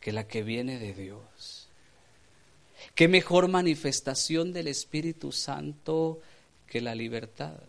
que 0.00 0.10
la 0.12 0.26
que 0.26 0.42
viene 0.42 0.78
de 0.78 0.92
Dios? 0.92 1.68
¿Qué 2.96 3.06
mejor 3.06 3.48
manifestación 3.48 4.52
del 4.52 4.66
Espíritu 4.66 5.30
Santo 5.30 6.20
que 6.66 6.80
la 6.80 6.96
libertad? 6.96 7.60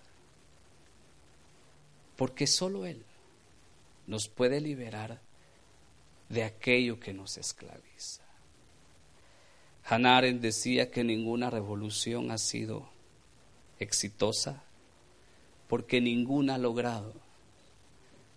Porque 2.15 2.47
solo 2.47 2.87
Él 2.87 3.05
nos 4.07 4.27
puede 4.27 4.59
liberar 4.59 5.21
de 6.29 6.43
aquello 6.43 6.99
que 6.99 7.13
nos 7.13 7.37
esclaviza. 7.37 8.23
Hannah 9.85 10.21
decía 10.21 10.89
que 10.89 11.03
ninguna 11.03 11.49
revolución 11.49 12.31
ha 12.31 12.37
sido 12.39 12.96
exitosa 13.79 14.63
porque 15.67 16.01
ninguna 16.01 16.55
ha 16.55 16.57
logrado 16.57 17.13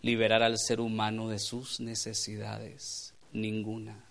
liberar 0.02 0.42
al 0.42 0.58
ser 0.58 0.80
humano 0.80 1.28
de 1.28 1.38
sus 1.38 1.80
necesidades, 1.80 3.14
ninguna. 3.32 4.04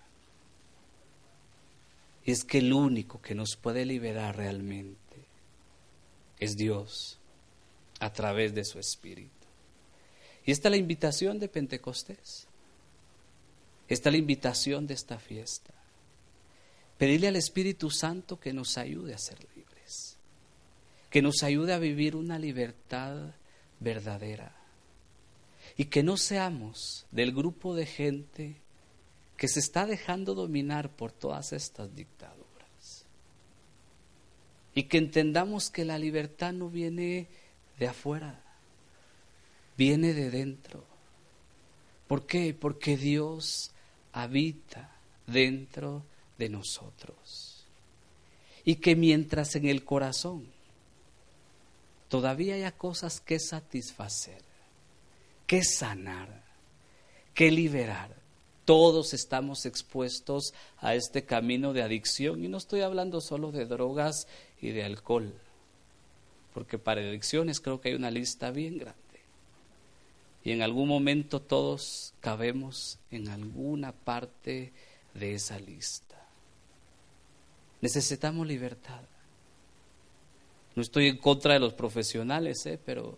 Y 2.26 2.32
es 2.32 2.44
que 2.44 2.60
el 2.60 2.74
único 2.74 3.22
que 3.22 3.36
nos 3.36 3.56
puede 3.56 3.86
liberar 3.86 4.38
realmente 4.38 5.00
es 6.40 6.56
Dios 6.56 7.18
a 8.00 8.14
través 8.14 8.54
de 8.54 8.64
su 8.64 8.80
Espíritu. 8.80 9.32
Y 10.46 10.52
esta 10.52 10.70
es 10.70 10.72
la 10.72 10.78
invitación 10.78 11.40
de 11.40 11.50
Pentecostés. 11.50 12.48
Esta 13.88 14.10
es 14.10 14.14
la 14.14 14.20
invitación 14.20 14.88
de 14.88 14.94
esta 14.94 15.18
fiesta. 15.20 15.74
Pedirle 16.98 17.28
al 17.28 17.36
Espíritu 17.36 17.90
Santo 17.90 18.40
que 18.40 18.54
nos 18.54 18.78
ayude 18.78 19.14
a 19.14 19.18
ser 19.18 19.40
que 21.10 21.22
nos 21.22 21.44
ayude 21.44 21.74
a 21.74 21.80
vivir 21.80 22.16
una 22.16 22.38
libertad 22.38 23.34
verdadera 23.80 24.56
y 25.78 25.86
que 25.86 26.04
no 26.04 26.18
seamos 26.18 27.06
del 27.12 27.34
grupo 27.34 27.76
de 27.76 27.86
gente 27.86 28.58
que 29.38 29.48
se 29.48 29.60
está 29.60 29.86
dejando 29.86 30.36
dominar 30.36 30.90
por 30.90 31.12
todas 31.12 31.54
estas 31.54 31.96
dictaduras. 31.96 33.06
Y 34.76 34.84
que 34.84 34.98
entendamos 34.98 35.70
que 35.70 35.86
la 35.86 35.98
libertad 35.98 36.52
no 36.52 36.70
viene 36.70 37.28
de 37.80 37.88
afuera, 37.88 38.44
viene 39.78 40.14
de 40.14 40.30
dentro. 40.30 40.84
¿Por 42.08 42.26
qué? 42.26 42.54
Porque 42.54 42.98
Dios 42.98 43.72
habita 44.12 44.92
dentro 45.26 46.04
de 46.38 46.50
nosotros. 46.50 47.66
Y 48.66 48.76
que 48.76 48.96
mientras 48.96 49.56
en 49.56 49.68
el 49.68 49.86
corazón 49.86 50.59
todavía 52.10 52.56
haya 52.56 52.72
cosas 52.72 53.22
que 53.22 53.40
satisfacer, 53.40 54.42
que 55.48 55.64
sanar, 55.64 56.44
que 57.34 57.52
liberar, 57.52 58.20
todos 58.70 59.16
estamos 59.16 59.66
expuestos 59.66 60.54
a 60.78 60.94
este 60.94 61.24
camino 61.24 61.74
de 61.74 61.82
adicción. 61.82 62.44
Y 62.44 62.48
no 62.50 62.60
estoy 62.60 62.82
hablando 62.82 63.20
solo 63.20 63.52
de 63.52 63.66
drogas 63.66 64.28
y 64.62 64.70
de 64.70 64.84
alcohol, 64.84 65.34
porque 66.54 66.78
para 66.78 67.02
adicciones 67.02 67.62
creo 67.62 67.82
que 67.82 67.90
hay 67.90 67.96
una 67.96 68.12
lista 68.12 68.52
bien 68.52 68.78
grande. 68.78 69.00
Y 70.44 70.52
en 70.52 70.62
algún 70.62 70.88
momento 70.88 71.42
todos 71.42 72.14
cabemos 72.22 73.00
en 73.10 73.30
alguna 73.30 73.92
parte 73.92 74.72
de 75.16 75.34
esa 75.34 75.60
lista. 75.60 76.28
Necesitamos 77.82 78.46
libertad. 78.46 79.02
No 80.76 80.82
estoy 80.82 81.08
en 81.08 81.18
contra 81.18 81.54
de 81.54 81.60
los 81.60 81.74
profesionales, 81.74 82.66
¿eh? 82.66 82.80
pero 82.84 83.18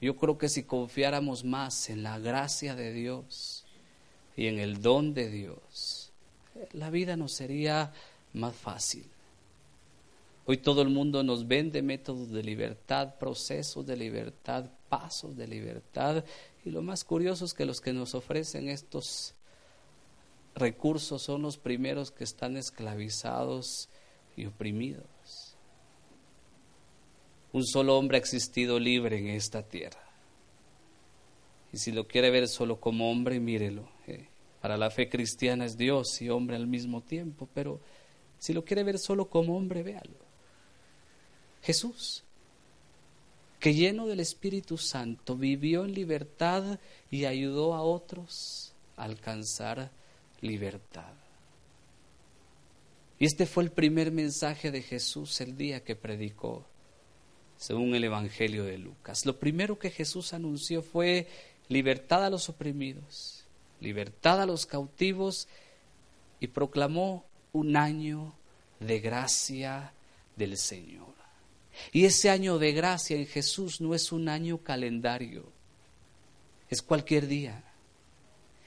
yo 0.00 0.16
creo 0.16 0.38
que 0.38 0.48
si 0.48 0.64
confiáramos 0.64 1.44
más 1.44 1.90
en 1.90 2.02
la 2.02 2.18
gracia 2.18 2.74
de 2.74 2.92
Dios, 2.92 3.64
y 4.40 4.46
en 4.46 4.58
el 4.58 4.80
don 4.80 5.12
de 5.12 5.28
Dios, 5.28 6.12
la 6.72 6.88
vida 6.88 7.14
nos 7.14 7.32
sería 7.32 7.92
más 8.32 8.56
fácil. 8.56 9.04
Hoy 10.46 10.56
todo 10.56 10.80
el 10.80 10.88
mundo 10.88 11.22
nos 11.22 11.46
vende 11.46 11.82
métodos 11.82 12.30
de 12.30 12.42
libertad, 12.42 13.16
procesos 13.18 13.86
de 13.86 13.98
libertad, 13.98 14.64
pasos 14.88 15.36
de 15.36 15.46
libertad. 15.46 16.24
Y 16.64 16.70
lo 16.70 16.80
más 16.80 17.04
curioso 17.04 17.44
es 17.44 17.52
que 17.52 17.66
los 17.66 17.82
que 17.82 17.92
nos 17.92 18.14
ofrecen 18.14 18.68
estos 18.68 19.34
recursos 20.54 21.20
son 21.20 21.42
los 21.42 21.58
primeros 21.58 22.10
que 22.10 22.24
están 22.24 22.56
esclavizados 22.56 23.90
y 24.36 24.46
oprimidos. 24.46 25.04
Un 27.52 27.66
solo 27.66 27.96
hombre 27.98 28.16
ha 28.16 28.20
existido 28.20 28.78
libre 28.78 29.18
en 29.18 29.28
esta 29.28 29.62
tierra. 29.62 30.00
Y 31.72 31.78
si 31.78 31.92
lo 31.92 32.06
quiere 32.06 32.30
ver 32.30 32.48
solo 32.48 32.80
como 32.80 33.10
hombre, 33.10 33.40
mírelo. 33.40 33.88
Eh. 34.06 34.28
Para 34.60 34.76
la 34.76 34.90
fe 34.90 35.08
cristiana 35.08 35.64
es 35.64 35.76
Dios 35.76 36.20
y 36.20 36.28
hombre 36.28 36.56
al 36.56 36.66
mismo 36.66 37.02
tiempo, 37.02 37.48
pero 37.54 37.80
si 38.38 38.52
lo 38.52 38.64
quiere 38.64 38.84
ver 38.84 38.98
solo 38.98 39.28
como 39.28 39.56
hombre, 39.56 39.82
véalo. 39.82 40.18
Jesús, 41.62 42.24
que 43.58 43.74
lleno 43.74 44.06
del 44.06 44.20
Espíritu 44.20 44.78
Santo 44.78 45.36
vivió 45.36 45.84
en 45.84 45.94
libertad 45.94 46.78
y 47.10 47.26
ayudó 47.26 47.74
a 47.74 47.82
otros 47.82 48.74
a 48.96 49.04
alcanzar 49.04 49.90
libertad. 50.40 51.12
Y 53.18 53.26
este 53.26 53.44
fue 53.44 53.64
el 53.64 53.70
primer 53.70 54.10
mensaje 54.12 54.70
de 54.70 54.80
Jesús 54.80 55.42
el 55.42 55.56
día 55.56 55.84
que 55.84 55.94
predicó, 55.94 56.66
según 57.60 57.94
el 57.94 58.02
Evangelio 58.02 58.64
de 58.64 58.78
Lucas. 58.78 59.26
Lo 59.26 59.38
primero 59.38 59.78
que 59.78 59.90
Jesús 59.90 60.32
anunció 60.32 60.82
fue 60.82 61.28
libertad 61.68 62.24
a 62.24 62.30
los 62.30 62.48
oprimidos 62.48 63.40
libertad 63.80 64.40
a 64.40 64.46
los 64.46 64.66
cautivos 64.66 65.48
y 66.38 66.48
proclamó 66.48 67.24
un 67.52 67.76
año 67.76 68.34
de 68.78 69.00
gracia 69.00 69.92
del 70.36 70.56
Señor. 70.56 71.08
Y 71.92 72.04
ese 72.04 72.30
año 72.30 72.58
de 72.58 72.72
gracia 72.72 73.16
en 73.16 73.26
Jesús 73.26 73.80
no 73.80 73.94
es 73.94 74.12
un 74.12 74.28
año 74.28 74.58
calendario, 74.58 75.44
es 76.68 76.82
cualquier 76.82 77.26
día, 77.26 77.64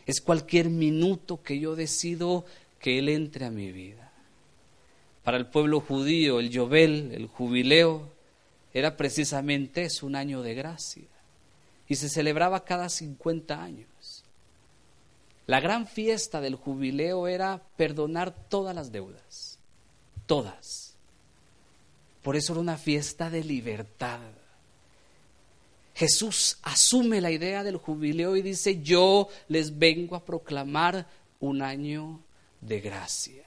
es 0.05 0.19
cualquier 0.19 0.69
minuto 0.69 1.41
que 1.41 1.59
yo 1.59 1.75
decido 1.75 2.45
que 2.79 2.99
Él 2.99 3.09
entre 3.09 3.45
a 3.45 3.51
mi 3.51 3.71
vida. 3.71 4.11
Para 5.23 5.37
el 5.37 5.47
pueblo 5.47 5.79
judío, 5.79 6.39
el 6.39 6.49
Yobel, 6.49 7.11
el 7.13 7.27
jubileo, 7.27 8.09
era 8.73 8.97
precisamente 8.97 9.83
es 9.83 10.01
un 10.01 10.15
año 10.15 10.41
de 10.41 10.55
gracia. 10.55 11.07
Y 11.87 11.95
se 11.95 12.09
celebraba 12.09 12.63
cada 12.63 12.89
50 12.89 13.61
años. 13.61 14.23
La 15.45 15.59
gran 15.59 15.87
fiesta 15.87 16.41
del 16.41 16.55
jubileo 16.55 17.27
era 17.27 17.61
perdonar 17.75 18.33
todas 18.49 18.73
las 18.73 18.91
deudas, 18.91 19.59
todas. 20.25 20.95
Por 22.21 22.35
eso 22.35 22.53
era 22.53 22.61
una 22.61 22.77
fiesta 22.77 23.29
de 23.29 23.43
libertad. 23.43 24.21
Jesús 25.93 26.57
asume 26.63 27.21
la 27.21 27.29
idea 27.29 27.63
del 27.63 27.77
jubileo 27.77 28.35
y 28.35 28.41
dice, 28.41 28.81
yo 28.81 29.27
les 29.49 29.77
vengo 29.77 30.15
a 30.15 30.25
proclamar 30.25 31.07
un 31.39 31.61
año 31.61 32.21
de 32.61 32.79
gracia. 32.79 33.43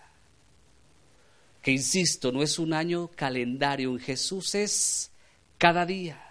Que 1.63 1.73
insisto, 1.73 2.31
no 2.31 2.43
es 2.43 2.59
un 2.59 2.75
año 2.75 3.11
calendario, 3.17 3.91
en 3.91 3.99
Jesús 3.99 4.55
es 4.55 5.11
cada 5.59 5.87
día, 5.87 6.23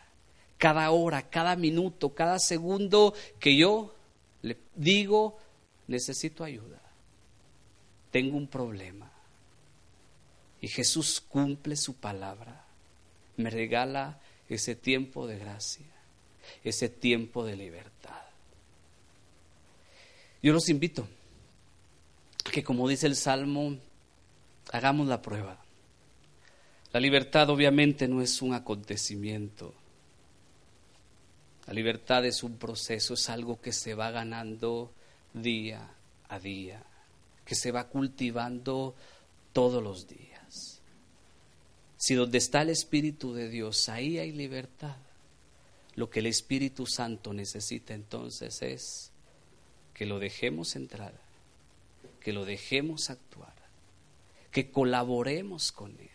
cada 0.57 0.89
hora, 0.91 1.29
cada 1.29 1.55
minuto, 1.55 2.13
cada 2.13 2.39
segundo 2.39 3.13
que 3.39 3.55
yo 3.55 3.95
le 4.41 4.57
digo, 4.75 5.39
necesito 5.87 6.43
ayuda, 6.43 6.79
tengo 8.11 8.37
un 8.37 8.47
problema. 8.47 9.11
Y 10.61 10.67
Jesús 10.67 11.21
cumple 11.21 11.75
su 11.75 11.95
palabra, 11.95 12.65
me 13.37 13.49
regala 13.49 14.19
ese 14.49 14.75
tiempo 14.75 15.27
de 15.27 15.37
gracia, 15.37 15.85
ese 16.63 16.89
tiempo 16.89 17.45
de 17.45 17.55
libertad. 17.55 18.21
Yo 20.41 20.53
los 20.53 20.69
invito 20.69 21.07
a 22.45 22.51
que, 22.51 22.63
como 22.63 22.87
dice 22.87 23.07
el 23.07 23.15
Salmo, 23.15 23.77
hagamos 24.71 25.07
la 25.07 25.21
prueba. 25.21 25.64
La 26.95 27.01
libertad 27.01 27.49
obviamente 27.49 28.07
no 28.07 28.21
es 28.21 28.41
un 28.41 28.53
acontecimiento. 28.53 29.73
La 31.67 31.73
libertad 31.73 32.25
es 32.25 32.41
un 32.41 32.55
proceso, 32.55 33.15
es 33.15 33.29
algo 33.29 33.59
que 33.59 33.73
se 33.73 33.95
va 33.95 34.11
ganando 34.11 34.93
día 35.33 35.91
a 36.29 36.39
día, 36.39 36.81
que 37.43 37.53
se 37.53 37.73
va 37.73 37.89
cultivando 37.89 38.95
todos 39.51 39.83
los 39.83 40.07
días. 40.07 40.79
Si 41.97 42.13
donde 42.15 42.37
está 42.37 42.61
el 42.61 42.69
Espíritu 42.69 43.33
de 43.33 43.49
Dios, 43.49 43.89
ahí 43.89 44.17
hay 44.17 44.31
libertad. 44.31 44.95
Lo 45.95 46.09
que 46.09 46.21
el 46.21 46.27
Espíritu 46.27 46.85
Santo 46.85 47.33
necesita 47.33 47.93
entonces 47.93 48.61
es 48.61 49.11
que 49.93 50.05
lo 50.05 50.17
dejemos 50.17 50.77
entrar, 50.77 51.13
que 52.21 52.31
lo 52.31 52.45
dejemos 52.45 53.09
actuar, 53.09 53.55
que 54.49 54.71
colaboremos 54.71 55.73
con 55.73 55.91
Él 55.99 56.14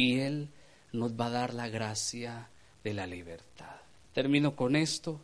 y 0.00 0.20
Él 0.20 0.48
nos 0.92 1.12
va 1.12 1.26
a 1.26 1.30
dar 1.30 1.54
la 1.54 1.68
gracia 1.68 2.48
de 2.82 2.94
la 2.94 3.06
libertad. 3.06 3.76
Termino 4.14 4.56
con 4.56 4.74
esto. 4.74 5.20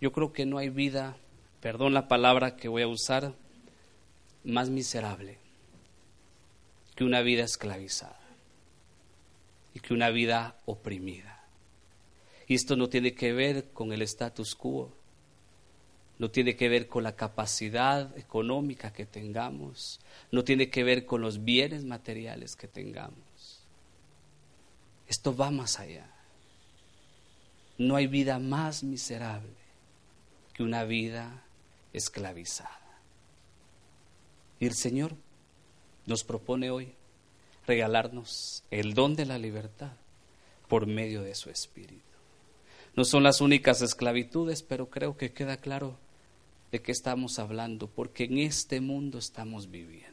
Yo 0.00 0.12
creo 0.12 0.32
que 0.32 0.46
no 0.46 0.58
hay 0.58 0.70
vida 0.70 1.16
perdón 1.60 1.94
la 1.94 2.08
palabra 2.08 2.56
que 2.56 2.66
voy 2.66 2.82
a 2.82 2.88
usar, 2.88 3.34
más 4.42 4.68
miserable 4.68 5.38
que 6.96 7.04
una 7.04 7.20
vida 7.22 7.44
esclavizada 7.44 8.20
y 9.72 9.78
que 9.78 9.94
una 9.94 10.10
vida 10.10 10.56
oprimida. 10.64 11.44
Y 12.48 12.54
esto 12.56 12.76
no 12.76 12.88
tiene 12.88 13.14
que 13.14 13.32
ver 13.32 13.70
con 13.72 13.92
el 13.92 14.02
status 14.02 14.56
quo, 14.56 14.92
no 16.18 16.30
tiene 16.32 16.56
que 16.56 16.68
ver 16.68 16.88
con 16.88 17.04
la 17.04 17.14
capacidad 17.14 18.16
económica 18.18 18.92
que 18.92 19.06
tengamos, 19.06 20.00
no 20.32 20.42
tiene 20.42 20.68
que 20.68 20.82
ver 20.82 21.06
con 21.06 21.20
los 21.20 21.44
bienes 21.44 21.84
materiales 21.84 22.56
que 22.56 22.66
tengamos. 22.66 23.31
Esto 25.08 25.36
va 25.36 25.50
más 25.50 25.78
allá. 25.78 26.10
No 27.78 27.96
hay 27.96 28.06
vida 28.06 28.38
más 28.38 28.82
miserable 28.82 29.56
que 30.54 30.62
una 30.62 30.84
vida 30.84 31.44
esclavizada. 31.92 33.00
Y 34.60 34.66
el 34.66 34.74
Señor 34.74 35.14
nos 36.06 36.24
propone 36.24 36.70
hoy 36.70 36.94
regalarnos 37.66 38.64
el 38.70 38.94
don 38.94 39.14
de 39.16 39.26
la 39.26 39.38
libertad 39.38 39.92
por 40.68 40.86
medio 40.86 41.22
de 41.22 41.34
su 41.34 41.50
Espíritu. 41.50 42.02
No 42.94 43.04
son 43.04 43.22
las 43.22 43.40
únicas 43.40 43.82
esclavitudes, 43.82 44.62
pero 44.62 44.90
creo 44.90 45.16
que 45.16 45.32
queda 45.32 45.56
claro 45.56 45.98
de 46.70 46.82
qué 46.82 46.92
estamos 46.92 47.38
hablando, 47.38 47.86
porque 47.86 48.24
en 48.24 48.38
este 48.38 48.80
mundo 48.80 49.18
estamos 49.18 49.70
viviendo. 49.70 50.10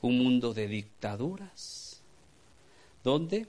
un 0.00 0.18
mundo 0.18 0.52
de 0.52 0.66
dictaduras, 0.66 1.81
donde 3.04 3.46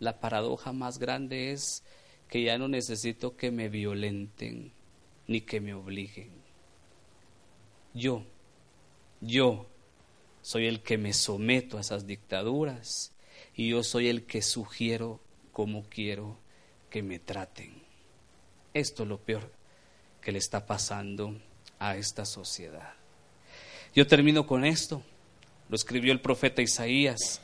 la 0.00 0.20
paradoja 0.20 0.72
más 0.72 0.98
grande 0.98 1.52
es 1.52 1.82
que 2.28 2.42
ya 2.42 2.58
no 2.58 2.68
necesito 2.68 3.36
que 3.36 3.50
me 3.50 3.68
violenten 3.68 4.72
ni 5.26 5.40
que 5.40 5.60
me 5.60 5.74
obliguen. 5.74 6.30
Yo, 7.94 8.24
yo 9.20 9.66
soy 10.42 10.66
el 10.66 10.82
que 10.82 10.98
me 10.98 11.12
someto 11.12 11.78
a 11.78 11.80
esas 11.80 12.06
dictaduras 12.06 13.12
y 13.54 13.68
yo 13.68 13.82
soy 13.82 14.08
el 14.08 14.24
que 14.24 14.42
sugiero 14.42 15.20
cómo 15.52 15.84
quiero 15.88 16.36
que 16.90 17.02
me 17.02 17.18
traten. 17.18 17.82
Esto 18.74 19.04
es 19.04 19.08
lo 19.08 19.18
peor 19.18 19.52
que 20.20 20.32
le 20.32 20.38
está 20.38 20.66
pasando 20.66 21.40
a 21.78 21.96
esta 21.96 22.24
sociedad. 22.24 22.94
Yo 23.94 24.06
termino 24.06 24.46
con 24.46 24.64
esto. 24.64 25.02
Lo 25.68 25.76
escribió 25.76 26.12
el 26.12 26.20
profeta 26.20 26.62
Isaías 26.62 27.40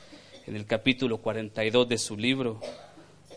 en 0.47 0.55
el 0.55 0.65
capítulo 0.65 1.19
42 1.19 1.87
de 1.87 1.97
su 1.97 2.17
libro, 2.17 2.59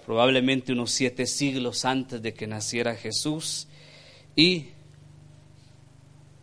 probablemente 0.06 0.72
unos 0.72 0.90
siete 0.90 1.26
siglos 1.26 1.84
antes 1.84 2.22
de 2.22 2.34
que 2.34 2.46
naciera 2.46 2.94
Jesús. 2.94 3.68
Y 4.36 4.68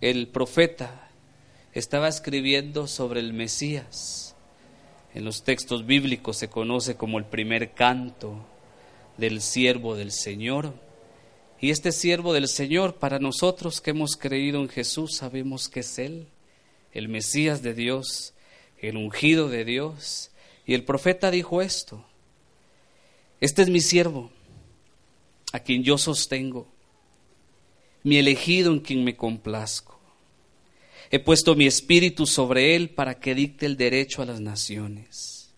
el 0.02 0.28
profeta 0.28 1.10
estaba 1.74 2.08
escribiendo 2.08 2.88
sobre 2.88 3.20
el 3.20 3.34
Mesías. 3.34 4.36
En 5.14 5.26
los 5.26 5.44
textos 5.44 5.86
bíblicos 5.86 6.38
se 6.38 6.50
conoce 6.50 6.96
como 6.96 7.18
el 7.18 7.26
primer 7.26 7.74
canto 7.74 8.46
del 9.18 9.42
siervo 9.42 9.96
del 9.96 10.12
Señor. 10.12 10.74
Y 11.60 11.70
este 11.70 11.92
siervo 11.92 12.34
del 12.34 12.48
Señor, 12.48 12.96
para 12.96 13.20
nosotros 13.20 13.82
que 13.82 13.92
hemos 13.92 14.16
creído 14.16 14.62
en 14.62 14.70
Jesús, 14.70 15.18
sabemos 15.18 15.70
que 15.70 15.82
es 15.82 16.00
Él, 16.00 16.28
el 16.94 17.08
Mesías 17.08 17.62
de 17.62 17.74
Dios, 17.74 18.34
el 18.80 18.98
ungido 18.98 19.50
de 19.50 19.66
Dios. 19.66 20.31
Y 20.72 20.74
el 20.74 20.86
profeta 20.86 21.30
dijo 21.32 21.62
esto, 21.62 22.02
este 23.42 23.62
es 23.62 23.68
mi 23.68 23.82
siervo, 23.82 24.32
a 25.52 25.60
quien 25.60 25.84
yo 25.84 25.98
sostengo, 25.98 26.66
mi 28.04 28.16
elegido 28.16 28.72
en 28.72 28.80
quien 28.80 29.04
me 29.04 29.18
complazco. 29.18 30.00
He 31.10 31.20
puesto 31.20 31.56
mi 31.56 31.68
espíritu 31.68 32.26
sobre 32.26 32.78
él 32.78 32.90
para 32.90 33.20
que 33.20 33.36
dicte 33.36 33.66
el 33.66 33.76
derecho 33.76 34.22
a 34.22 34.26
las 34.26 34.40
naciones. 34.40 35.52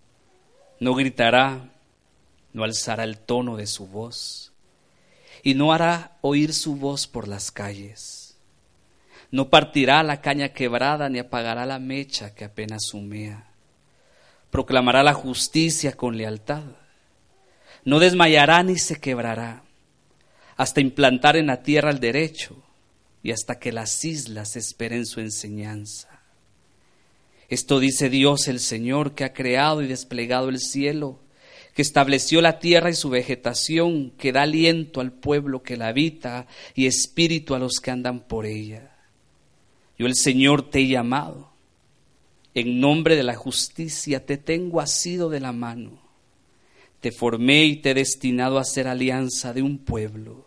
No 0.79 0.95
gritará, 0.95 1.71
no 2.51 2.63
alzará 2.63 3.03
el 3.03 3.19
tono 3.19 3.55
de 3.55 3.67
su 3.67 3.85
voz 3.85 4.51
y 5.43 5.53
no 5.53 5.73
hará 5.73 6.17
oír 6.21 6.55
su 6.55 6.75
voz 6.75 7.05
por 7.05 7.27
las 7.27 7.51
calles. 7.51 8.35
No 9.29 9.51
partirá 9.51 10.01
la 10.01 10.21
caña 10.21 10.53
quebrada 10.53 11.07
ni 11.07 11.19
apagará 11.19 11.67
la 11.67 11.77
mecha 11.77 12.33
que 12.33 12.45
apenas 12.45 12.95
humea. 12.95 13.52
Proclamará 14.53 15.01
la 15.01 15.15
justicia 15.15 15.93
con 15.93 16.15
lealtad. 16.15 16.61
No 17.85 17.97
desmayará 17.97 18.61
ni 18.61 18.77
se 18.77 18.99
quebrará 18.99 19.63
hasta 20.55 20.79
implantar 20.79 21.37
en 21.37 21.47
la 21.47 21.63
tierra 21.63 21.89
el 21.89 21.99
derecho 21.99 22.55
y 23.23 23.31
hasta 23.31 23.57
que 23.57 23.71
las 23.71 24.05
islas 24.05 24.55
esperen 24.55 25.07
su 25.07 25.21
enseñanza. 25.21 26.21
Esto 27.49 27.79
dice 27.79 28.11
Dios 28.11 28.47
el 28.47 28.59
Señor 28.59 29.15
que 29.15 29.23
ha 29.23 29.33
creado 29.33 29.81
y 29.81 29.87
desplegado 29.87 30.49
el 30.49 30.59
cielo 30.59 31.19
que 31.73 31.81
estableció 31.81 32.39
la 32.39 32.59
tierra 32.59 32.91
y 32.91 32.93
su 32.93 33.09
vegetación, 33.09 34.11
que 34.11 34.31
da 34.33 34.43
aliento 34.43 35.01
al 35.01 35.11
pueblo 35.11 35.63
que 35.63 35.77
la 35.77 35.87
habita 35.87 36.45
y 36.75 36.85
espíritu 36.85 37.55
a 37.55 37.59
los 37.59 37.79
que 37.79 37.89
andan 37.89 38.19
por 38.19 38.45
ella. 38.45 38.91
Yo 39.97 40.05
el 40.05 40.13
Señor 40.13 40.69
te 40.69 40.81
he 40.81 40.87
llamado, 40.87 41.52
en 42.53 42.79
nombre 42.79 43.15
de 43.15 43.23
la 43.23 43.35
justicia 43.35 44.25
te 44.25 44.37
tengo 44.37 44.81
asido 44.81 45.29
de 45.29 45.39
la 45.39 45.51
mano, 45.51 46.01
te 46.99 47.11
formé 47.11 47.65
y 47.65 47.77
te 47.77 47.91
he 47.91 47.93
destinado 47.93 48.57
a 48.57 48.63
ser 48.63 48.87
alianza 48.87 49.53
de 49.53 49.61
un 49.61 49.77
pueblo, 49.77 50.45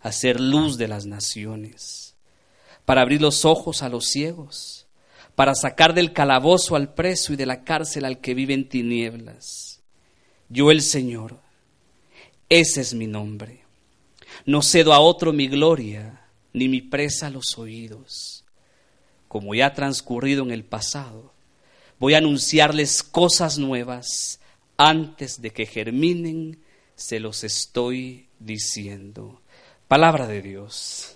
a 0.00 0.12
ser 0.12 0.40
luz 0.40 0.78
de 0.78 0.88
las 0.88 1.06
naciones, 1.06 2.14
para 2.84 3.02
abrir 3.02 3.20
los 3.20 3.44
ojos 3.44 3.82
a 3.82 3.88
los 3.88 4.06
ciegos, 4.06 4.86
para 5.34 5.54
sacar 5.54 5.94
del 5.94 6.12
calabozo 6.12 6.76
al 6.76 6.94
preso 6.94 7.32
y 7.32 7.36
de 7.36 7.46
la 7.46 7.64
cárcel 7.64 8.04
al 8.04 8.20
que 8.20 8.34
vive 8.34 8.54
en 8.54 8.68
tinieblas 8.68 9.78
yo 10.48 10.70
el 10.70 10.80
Señor, 10.80 11.38
ese 12.48 12.80
es 12.80 12.94
mi 12.94 13.06
nombre. 13.06 13.64
No 14.46 14.62
cedo 14.62 14.94
a 14.94 15.00
otro 15.00 15.32
mi 15.32 15.46
gloria, 15.46 16.26
ni 16.54 16.68
mi 16.68 16.80
presa 16.80 17.28
los 17.28 17.58
oídos. 17.58 18.37
Como 19.28 19.54
ya 19.54 19.66
ha 19.66 19.74
transcurrido 19.74 20.42
en 20.42 20.50
el 20.50 20.64
pasado, 20.64 21.32
voy 21.98 22.14
a 22.14 22.18
anunciarles 22.18 23.02
cosas 23.02 23.58
nuevas 23.58 24.40
antes 24.76 25.40
de 25.42 25.50
que 25.50 25.66
germinen, 25.66 26.58
se 26.94 27.20
los 27.20 27.44
estoy 27.44 28.28
diciendo. 28.38 29.40
Palabra 29.86 30.26
de 30.26 30.42
Dios. 30.42 31.14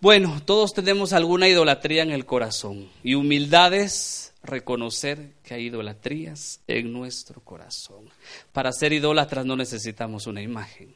Bueno, 0.00 0.42
todos 0.44 0.74
tenemos 0.74 1.12
alguna 1.12 1.48
idolatría 1.48 2.02
en 2.02 2.10
el 2.10 2.26
corazón 2.26 2.90
y 3.02 3.14
humildades 3.14 4.34
reconocer 4.42 5.32
que 5.42 5.54
hay 5.54 5.66
idolatrías 5.66 6.60
en 6.66 6.92
nuestro 6.92 7.40
corazón. 7.40 8.10
Para 8.52 8.70
ser 8.72 8.92
idólatras 8.92 9.46
no 9.46 9.56
necesitamos 9.56 10.26
una 10.26 10.42
imagen. 10.42 10.94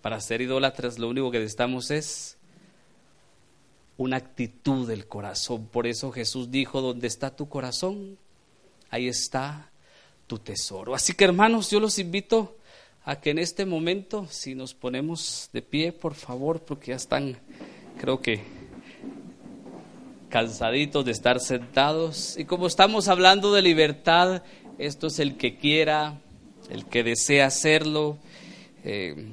Para 0.00 0.20
ser 0.20 0.40
idólatras 0.40 0.98
lo 0.98 1.08
único 1.08 1.30
que 1.30 1.40
necesitamos 1.40 1.90
es 1.90 2.37
una 3.98 4.16
actitud 4.16 4.88
del 4.88 5.06
corazón. 5.06 5.66
Por 5.66 5.86
eso 5.86 6.10
Jesús 6.10 6.50
dijo, 6.50 6.80
donde 6.80 7.08
está 7.08 7.36
tu 7.36 7.48
corazón, 7.48 8.16
ahí 8.90 9.08
está 9.08 9.70
tu 10.26 10.38
tesoro. 10.38 10.94
Así 10.94 11.12
que 11.12 11.24
hermanos, 11.24 11.70
yo 11.70 11.80
los 11.80 11.98
invito 11.98 12.56
a 13.04 13.20
que 13.20 13.30
en 13.30 13.38
este 13.38 13.66
momento, 13.66 14.26
si 14.30 14.54
nos 14.54 14.72
ponemos 14.72 15.50
de 15.52 15.62
pie, 15.62 15.92
por 15.92 16.14
favor, 16.14 16.60
porque 16.60 16.92
ya 16.92 16.96
están, 16.96 17.36
creo 17.98 18.22
que 18.22 18.40
cansaditos 20.28 21.04
de 21.04 21.12
estar 21.12 21.40
sentados. 21.40 22.36
Y 22.38 22.44
como 22.44 22.66
estamos 22.66 23.08
hablando 23.08 23.52
de 23.52 23.62
libertad, 23.62 24.42
esto 24.78 25.08
es 25.08 25.18
el 25.18 25.36
que 25.36 25.56
quiera, 25.56 26.20
el 26.70 26.84
que 26.84 27.02
desea 27.02 27.46
hacerlo. 27.46 28.18
Eh, 28.84 29.32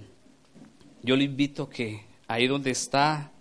yo 1.03 1.15
le 1.15 1.25
invito 1.25 1.69
que 1.69 2.03
ahí 2.27 2.47
donde 2.47 2.71
está 2.71 3.31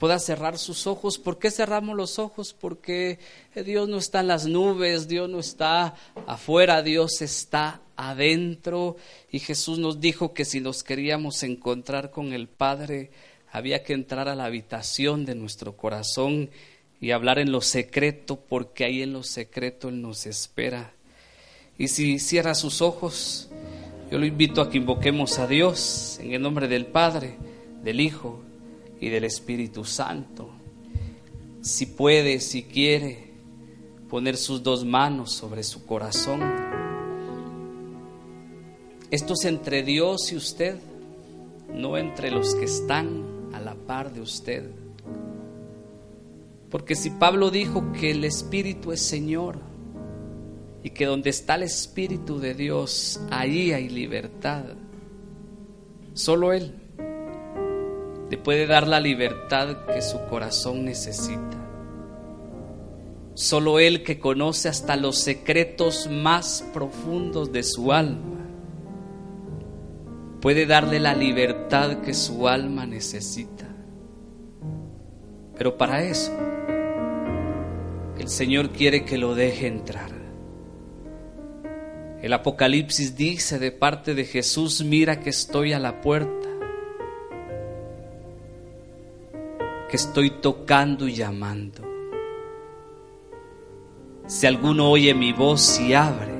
pueda 0.00 0.18
cerrar 0.18 0.56
sus 0.56 0.86
ojos. 0.86 1.18
¿Por 1.18 1.38
qué 1.38 1.50
cerramos 1.50 1.94
los 1.94 2.18
ojos? 2.18 2.56
Porque 2.58 3.18
Dios 3.54 3.86
no 3.86 3.98
está 3.98 4.20
en 4.20 4.28
las 4.28 4.46
nubes, 4.46 5.08
Dios 5.08 5.28
no 5.28 5.38
está 5.38 5.94
afuera, 6.26 6.82
Dios 6.82 7.20
está 7.20 7.82
adentro. 7.96 8.96
Y 9.30 9.40
Jesús 9.40 9.78
nos 9.78 10.00
dijo 10.00 10.32
que 10.32 10.46
si 10.46 10.58
nos 10.58 10.82
queríamos 10.82 11.42
encontrar 11.42 12.10
con 12.10 12.32
el 12.32 12.48
Padre, 12.48 13.10
había 13.52 13.84
que 13.84 13.92
entrar 13.92 14.26
a 14.26 14.34
la 14.34 14.46
habitación 14.46 15.26
de 15.26 15.34
nuestro 15.34 15.76
corazón 15.76 16.48
y 16.98 17.10
hablar 17.10 17.38
en 17.38 17.52
lo 17.52 17.60
secreto, 17.60 18.36
porque 18.40 18.84
ahí 18.84 19.02
en 19.02 19.12
lo 19.12 19.22
secreto 19.22 19.90
Él 19.90 20.00
nos 20.00 20.24
espera. 20.24 20.94
Y 21.76 21.88
si 21.88 22.18
cierra 22.18 22.54
sus 22.54 22.80
ojos, 22.80 23.50
yo 24.10 24.18
lo 24.18 24.24
invito 24.24 24.62
a 24.62 24.70
que 24.70 24.78
invoquemos 24.78 25.38
a 25.38 25.46
Dios 25.46 26.18
en 26.22 26.32
el 26.32 26.40
nombre 26.40 26.68
del 26.68 26.86
Padre, 26.86 27.36
del 27.82 28.00
Hijo 28.00 28.44
y 29.00 29.08
del 29.08 29.24
Espíritu 29.24 29.84
Santo. 29.84 30.50
Si 31.62 31.86
puede, 31.86 32.40
si 32.40 32.64
quiere, 32.64 33.30
poner 34.08 34.36
sus 34.36 34.62
dos 34.62 34.84
manos 34.84 35.32
sobre 35.32 35.62
su 35.62 35.86
corazón. 35.86 36.40
Esto 39.10 39.34
es 39.34 39.44
entre 39.44 39.82
Dios 39.82 40.32
y 40.32 40.36
usted, 40.36 40.76
no 41.74 41.96
entre 41.96 42.30
los 42.30 42.54
que 42.54 42.66
están 42.66 43.50
a 43.52 43.60
la 43.60 43.74
par 43.74 44.12
de 44.12 44.20
usted. 44.20 44.70
Porque 46.70 46.94
si 46.94 47.10
Pablo 47.10 47.50
dijo 47.50 47.92
que 47.92 48.12
el 48.12 48.24
Espíritu 48.24 48.92
es 48.92 49.00
Señor 49.00 49.58
y 50.84 50.90
que 50.90 51.06
donde 51.06 51.30
está 51.30 51.56
el 51.56 51.64
Espíritu 51.64 52.38
de 52.38 52.54
Dios, 52.54 53.20
ahí 53.30 53.72
hay 53.72 53.88
libertad, 53.88 54.64
solo 56.14 56.52
Él 56.52 56.74
le 58.30 58.38
puede 58.38 58.66
dar 58.66 58.86
la 58.86 59.00
libertad 59.00 59.86
que 59.92 60.00
su 60.00 60.24
corazón 60.26 60.84
necesita. 60.84 61.58
Solo 63.34 63.78
Él 63.80 64.04
que 64.04 64.20
conoce 64.20 64.68
hasta 64.68 64.96
los 64.96 65.18
secretos 65.18 66.08
más 66.10 66.64
profundos 66.72 67.52
de 67.52 67.62
su 67.62 67.92
alma 67.92 68.38
puede 70.40 70.66
darle 70.66 71.00
la 71.00 71.14
libertad 71.14 72.00
que 72.02 72.14
su 72.14 72.48
alma 72.48 72.86
necesita. 72.86 73.66
Pero 75.56 75.76
para 75.76 76.02
eso, 76.02 76.32
el 78.18 78.28
Señor 78.28 78.70
quiere 78.70 79.04
que 79.04 79.18
lo 79.18 79.34
deje 79.34 79.66
entrar. 79.66 80.10
El 82.22 82.32
Apocalipsis 82.32 83.16
dice 83.16 83.58
de 83.58 83.72
parte 83.72 84.14
de 84.14 84.24
Jesús, 84.24 84.82
mira 84.84 85.20
que 85.20 85.30
estoy 85.30 85.72
a 85.72 85.78
la 85.78 86.00
puerta, 86.00 86.39
que 89.90 89.96
estoy 89.96 90.30
tocando 90.30 91.08
y 91.08 91.14
llamando. 91.14 91.82
Si 94.26 94.46
alguno 94.46 94.88
oye 94.88 95.12
mi 95.14 95.32
voz 95.32 95.80
y 95.80 95.94
abre, 95.94 96.32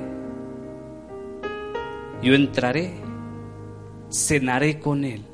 yo 2.21 2.33
entraré, 2.33 2.93
cenaré 4.09 4.79
con 4.79 5.03
él 5.03 5.25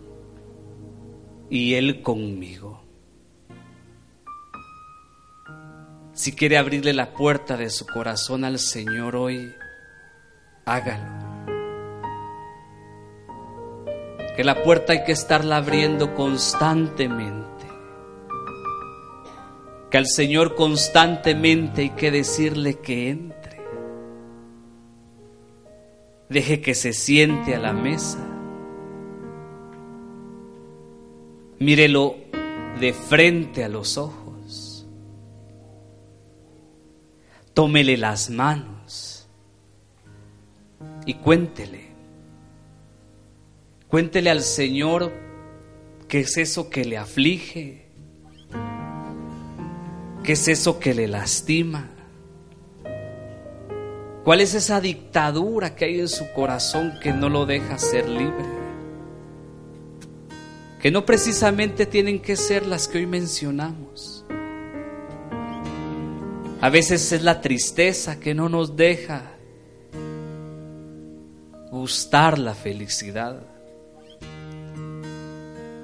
y 1.52 1.76
él 1.76 2.02
conmigo. 2.02 2.82
Si 6.14 6.34
quiere 6.34 6.58
abrirle 6.58 6.94
la 6.94 7.14
puerta 7.14 7.56
de 7.56 7.70
su 7.70 7.86
corazón 7.86 8.44
al 8.44 8.58
Señor 8.58 9.16
hoy, 9.16 9.54
hágalo. 10.66 11.28
Que 14.36 14.44
la 14.44 14.64
puerta 14.64 14.94
hay 14.94 15.04
que 15.04 15.12
estarla 15.12 15.58
abriendo 15.58 16.16
constantemente. 16.16 17.57
Que 19.90 19.98
al 19.98 20.08
Señor 20.08 20.56
constantemente 20.56 21.82
hay 21.82 21.90
que 21.92 22.12
decirle 22.12 22.80
que 22.80 23.10
entre. 23.10 23.58
Deje 26.30 26.62
que 26.62 26.76
se 26.76 26.94
siente 26.94 27.56
a 27.56 27.60
la 27.60 27.74
mesa. 27.74 28.20
Mírelo 31.60 32.16
de 32.80 32.94
frente 32.94 33.64
a 33.64 33.70
los 33.70 33.98
ojos. 33.98 34.86
Tómele 37.54 37.98
las 37.98 38.30
manos 38.30 39.28
y 41.08 41.16
cuéntele. 41.16 41.88
Cuéntele 43.88 44.30
al 44.30 44.42
Señor 44.42 45.14
qué 46.08 46.20
es 46.20 46.38
eso 46.38 46.70
que 46.70 46.84
le 46.86 46.98
aflige, 46.98 47.87
qué 50.28 50.34
es 50.34 50.50
eso 50.50 50.78
que 50.78 50.94
le 50.94 51.08
lastima. 51.08 51.90
¿Cuál 54.26 54.42
es 54.42 54.56
esa 54.56 54.82
dictadura 54.82 55.74
que 55.74 55.86
hay 55.86 56.02
en 56.02 56.10
su 56.10 56.34
corazón 56.34 57.00
que 57.02 57.14
no 57.14 57.30
lo 57.30 57.46
deja 57.46 57.78
ser 57.78 58.10
libre? 58.10 58.44
Que 60.82 60.92
no 60.92 61.06
precisamente 61.06 61.86
tienen 61.86 62.22
que 62.22 62.36
ser 62.36 62.66
las 62.66 62.90
que 62.90 62.98
hoy 62.98 63.06
mencionamos. 63.06 64.26
A 66.60 66.70
veces 66.70 67.10
es 67.14 67.24
la 67.24 67.40
tristeza 67.40 68.20
que 68.20 68.36
no 68.36 68.50
nos 68.50 68.76
deja 68.76 69.32
gustar 71.72 72.38
la 72.38 72.54
felicidad. 72.54 73.44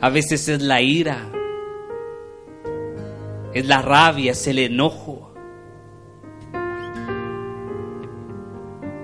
A 0.02 0.10
veces 0.10 0.50
es 0.50 0.62
la 0.62 0.82
ira, 0.82 1.32
es 3.54 3.66
la 3.66 3.82
rabia, 3.82 4.32
es 4.32 4.47
el 4.47 4.60
enojo. 4.60 5.34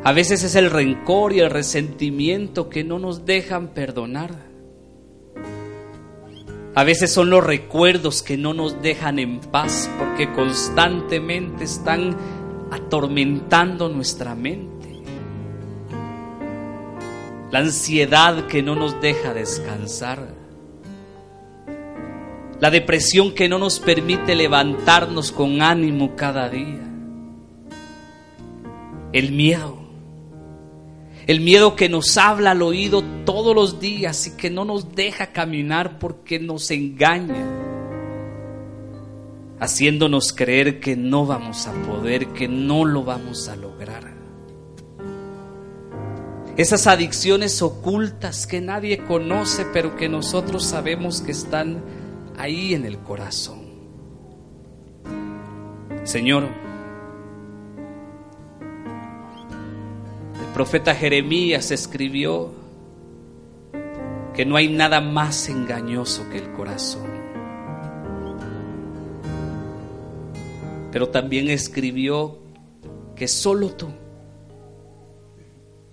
A 0.03 0.11
veces 0.11 0.43
es 0.43 0.55
el 0.55 0.71
rencor 0.71 1.33
y 1.33 1.39
el 1.39 1.49
resentimiento 1.49 2.69
que 2.69 2.83
no 2.83 2.99
nos 2.99 3.25
dejan 3.25 3.69
perdonar. 3.69 4.49
A 6.73 6.83
veces 6.83 7.11
son 7.11 7.29
los 7.29 7.43
recuerdos 7.43 8.23
que 8.23 8.37
no 8.37 8.53
nos 8.53 8.81
dejan 8.81 9.19
en 9.19 9.39
paz 9.39 9.89
porque 9.99 10.31
constantemente 10.31 11.65
están 11.65 12.15
atormentando 12.71 13.89
nuestra 13.89 14.35
mente. 14.35 15.01
La 17.51 17.59
ansiedad 17.59 18.47
que 18.47 18.63
no 18.63 18.75
nos 18.75 19.01
deja 19.01 19.33
descansar. 19.33 20.48
La 22.59 22.69
depresión 22.69 23.33
que 23.33 23.47
no 23.47 23.57
nos 23.57 23.79
permite 23.79 24.35
levantarnos 24.35 25.31
con 25.31 25.61
ánimo 25.61 26.15
cada 26.15 26.49
día. 26.49 26.87
El 29.13 29.31
miedo 29.31 29.79
el 31.29 31.41
miedo 31.41 31.75
que 31.75 31.89
nos 31.89 32.17
habla 32.17 32.49
al 32.49 32.63
oído 32.63 33.03
todos 33.23 33.53
los 33.53 33.79
días 33.79 34.25
y 34.25 34.31
que 34.31 34.49
no 34.49 34.65
nos 34.65 34.95
deja 34.95 35.27
caminar 35.27 35.99
porque 35.99 36.39
nos 36.39 36.71
engaña, 36.71 37.45
haciéndonos 39.59 40.33
creer 40.33 40.79
que 40.79 40.95
no 40.95 41.27
vamos 41.27 41.67
a 41.67 41.73
poder, 41.83 42.29
que 42.29 42.47
no 42.47 42.83
lo 42.83 43.03
vamos 43.03 43.47
a 43.47 43.55
lograr. 43.55 44.11
Esas 46.57 46.87
adicciones 46.87 47.61
ocultas 47.61 48.47
que 48.47 48.59
nadie 48.59 48.97
conoce, 48.97 49.67
pero 49.71 49.95
que 49.95 50.09
nosotros 50.09 50.65
sabemos 50.65 51.21
que 51.21 51.31
están 51.31 51.83
ahí 52.39 52.73
en 52.73 52.85
el 52.85 52.97
corazón. 52.99 53.59
Señor, 56.03 56.47
profeta 60.59 60.95
Jeremías 60.95 61.71
escribió 61.71 62.51
que 64.33 64.45
no 64.45 64.55
hay 64.55 64.67
nada 64.67 64.99
más 64.99 65.47
engañoso 65.49 66.27
que 66.29 66.37
el 66.37 66.51
corazón. 66.51 67.09
Pero 70.91 71.09
también 71.09 71.49
escribió 71.49 72.39
que 73.15 73.27
solo 73.27 73.69
tú 73.71 73.89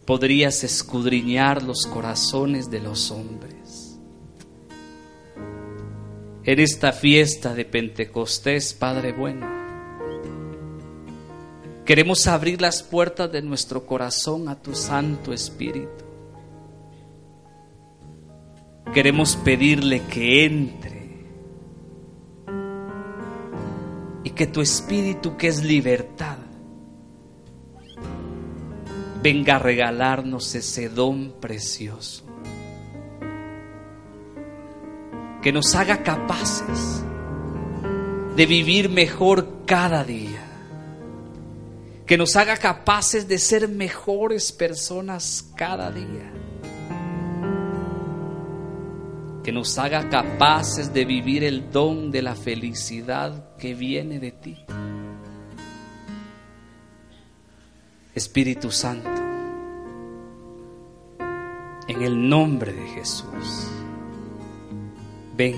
podrías 0.05 0.65
escudriñar 0.65 1.63
los 1.63 1.87
corazones 1.87 2.71
de 2.71 2.81
los 2.81 3.11
hombres. 3.11 3.56
En 6.47 6.61
esta 6.61 6.93
fiesta 6.93 7.55
de 7.55 7.65
Pentecostés, 7.65 8.73
Padre 8.73 9.13
bueno, 9.13 9.47
Queremos 11.87 12.27
abrir 12.27 12.61
las 12.61 12.83
puertas 12.83 13.31
de 13.31 13.43
nuestro 13.43 13.87
corazón 13.87 14.49
a 14.49 14.61
tu 14.61 14.75
Santo 14.75 15.33
Espíritu. 15.33 16.05
Queremos 18.93 19.37
pedirle 19.37 20.03
que 20.03 20.45
entre 20.45 21.27
y 24.25 24.31
que 24.31 24.49
tu 24.49 24.61
Espíritu, 24.61 25.37
que 25.37 25.47
es 25.47 25.63
libertad, 25.63 26.39
venga 29.23 29.57
a 29.57 29.59
regalarnos 29.61 30.57
ese 30.57 30.89
don 30.89 31.35
precioso. 31.41 32.26
Que 35.43 35.53
nos 35.53 35.75
haga 35.75 36.03
capaces 36.03 37.03
de 38.37 38.47
vivir 38.47 38.89
mejor 38.89 39.65
cada 39.67 40.05
día 40.05 40.47
que 42.07 42.17
nos 42.17 42.37
haga 42.37 42.57
capaces 42.57 43.27
de 43.27 43.39
ser 43.39 43.69
mejores 43.69 44.53
personas 44.53 45.51
cada 45.57 45.91
día. 45.91 46.33
Que 49.43 49.51
nos 49.51 49.77
haga 49.77 50.09
capaces 50.09 50.93
de 50.95 51.05
vivir 51.05 51.43
el 51.43 51.71
don 51.73 52.13
de 52.13 52.23
la 52.23 52.37
felicidad 52.37 53.57
que 53.57 53.75
viene 53.75 54.21
de 54.21 54.31
ti. 54.33 54.57
Espíritu 58.15 58.71
Santo, 58.71 59.11
en 61.89 62.03
el 62.03 62.29
nombre 62.29 62.73
de 62.73 62.87
Jesús, 62.89 63.69
ven. 65.37 65.57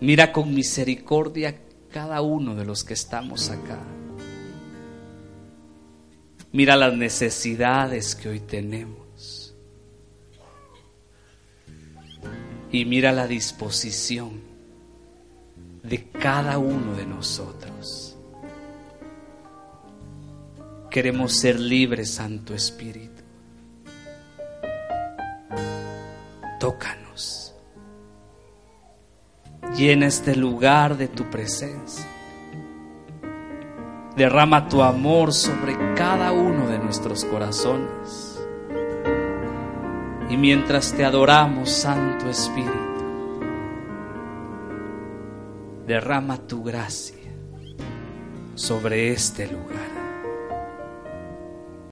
Mira 0.00 0.32
con 0.32 0.54
misericordia 0.54 1.60
cada 1.90 2.20
uno 2.22 2.54
de 2.54 2.64
los 2.64 2.84
que 2.84 2.94
estamos 2.94 3.50
acá. 3.50 3.78
Mira 6.52 6.76
las 6.76 6.94
necesidades 6.94 8.14
que 8.14 8.28
hoy 8.28 8.40
tenemos. 8.40 9.54
Y 12.70 12.84
mira 12.84 13.12
la 13.12 13.26
disposición 13.26 14.40
de 15.82 16.10
cada 16.10 16.58
uno 16.58 16.94
de 16.94 17.06
nosotros. 17.06 18.16
Queremos 20.90 21.32
ser 21.32 21.58
libres, 21.58 22.10
Santo 22.10 22.54
Espíritu. 22.54 23.13
Tócanos. 26.64 27.54
Llena 29.76 30.06
este 30.06 30.34
lugar 30.34 30.96
de 30.96 31.08
tu 31.08 31.24
presencia. 31.24 32.06
Derrama 34.16 34.66
tu 34.66 34.82
amor 34.82 35.34
sobre 35.34 35.76
cada 35.94 36.32
uno 36.32 36.66
de 36.66 36.78
nuestros 36.78 37.26
corazones. 37.26 38.40
Y 40.30 40.38
mientras 40.38 40.94
te 40.94 41.04
adoramos, 41.04 41.68
Santo 41.68 42.30
Espíritu, 42.30 42.72
derrama 45.86 46.38
tu 46.38 46.64
gracia 46.64 47.30
sobre 48.54 49.12
este 49.12 49.48
lugar. 49.48 49.93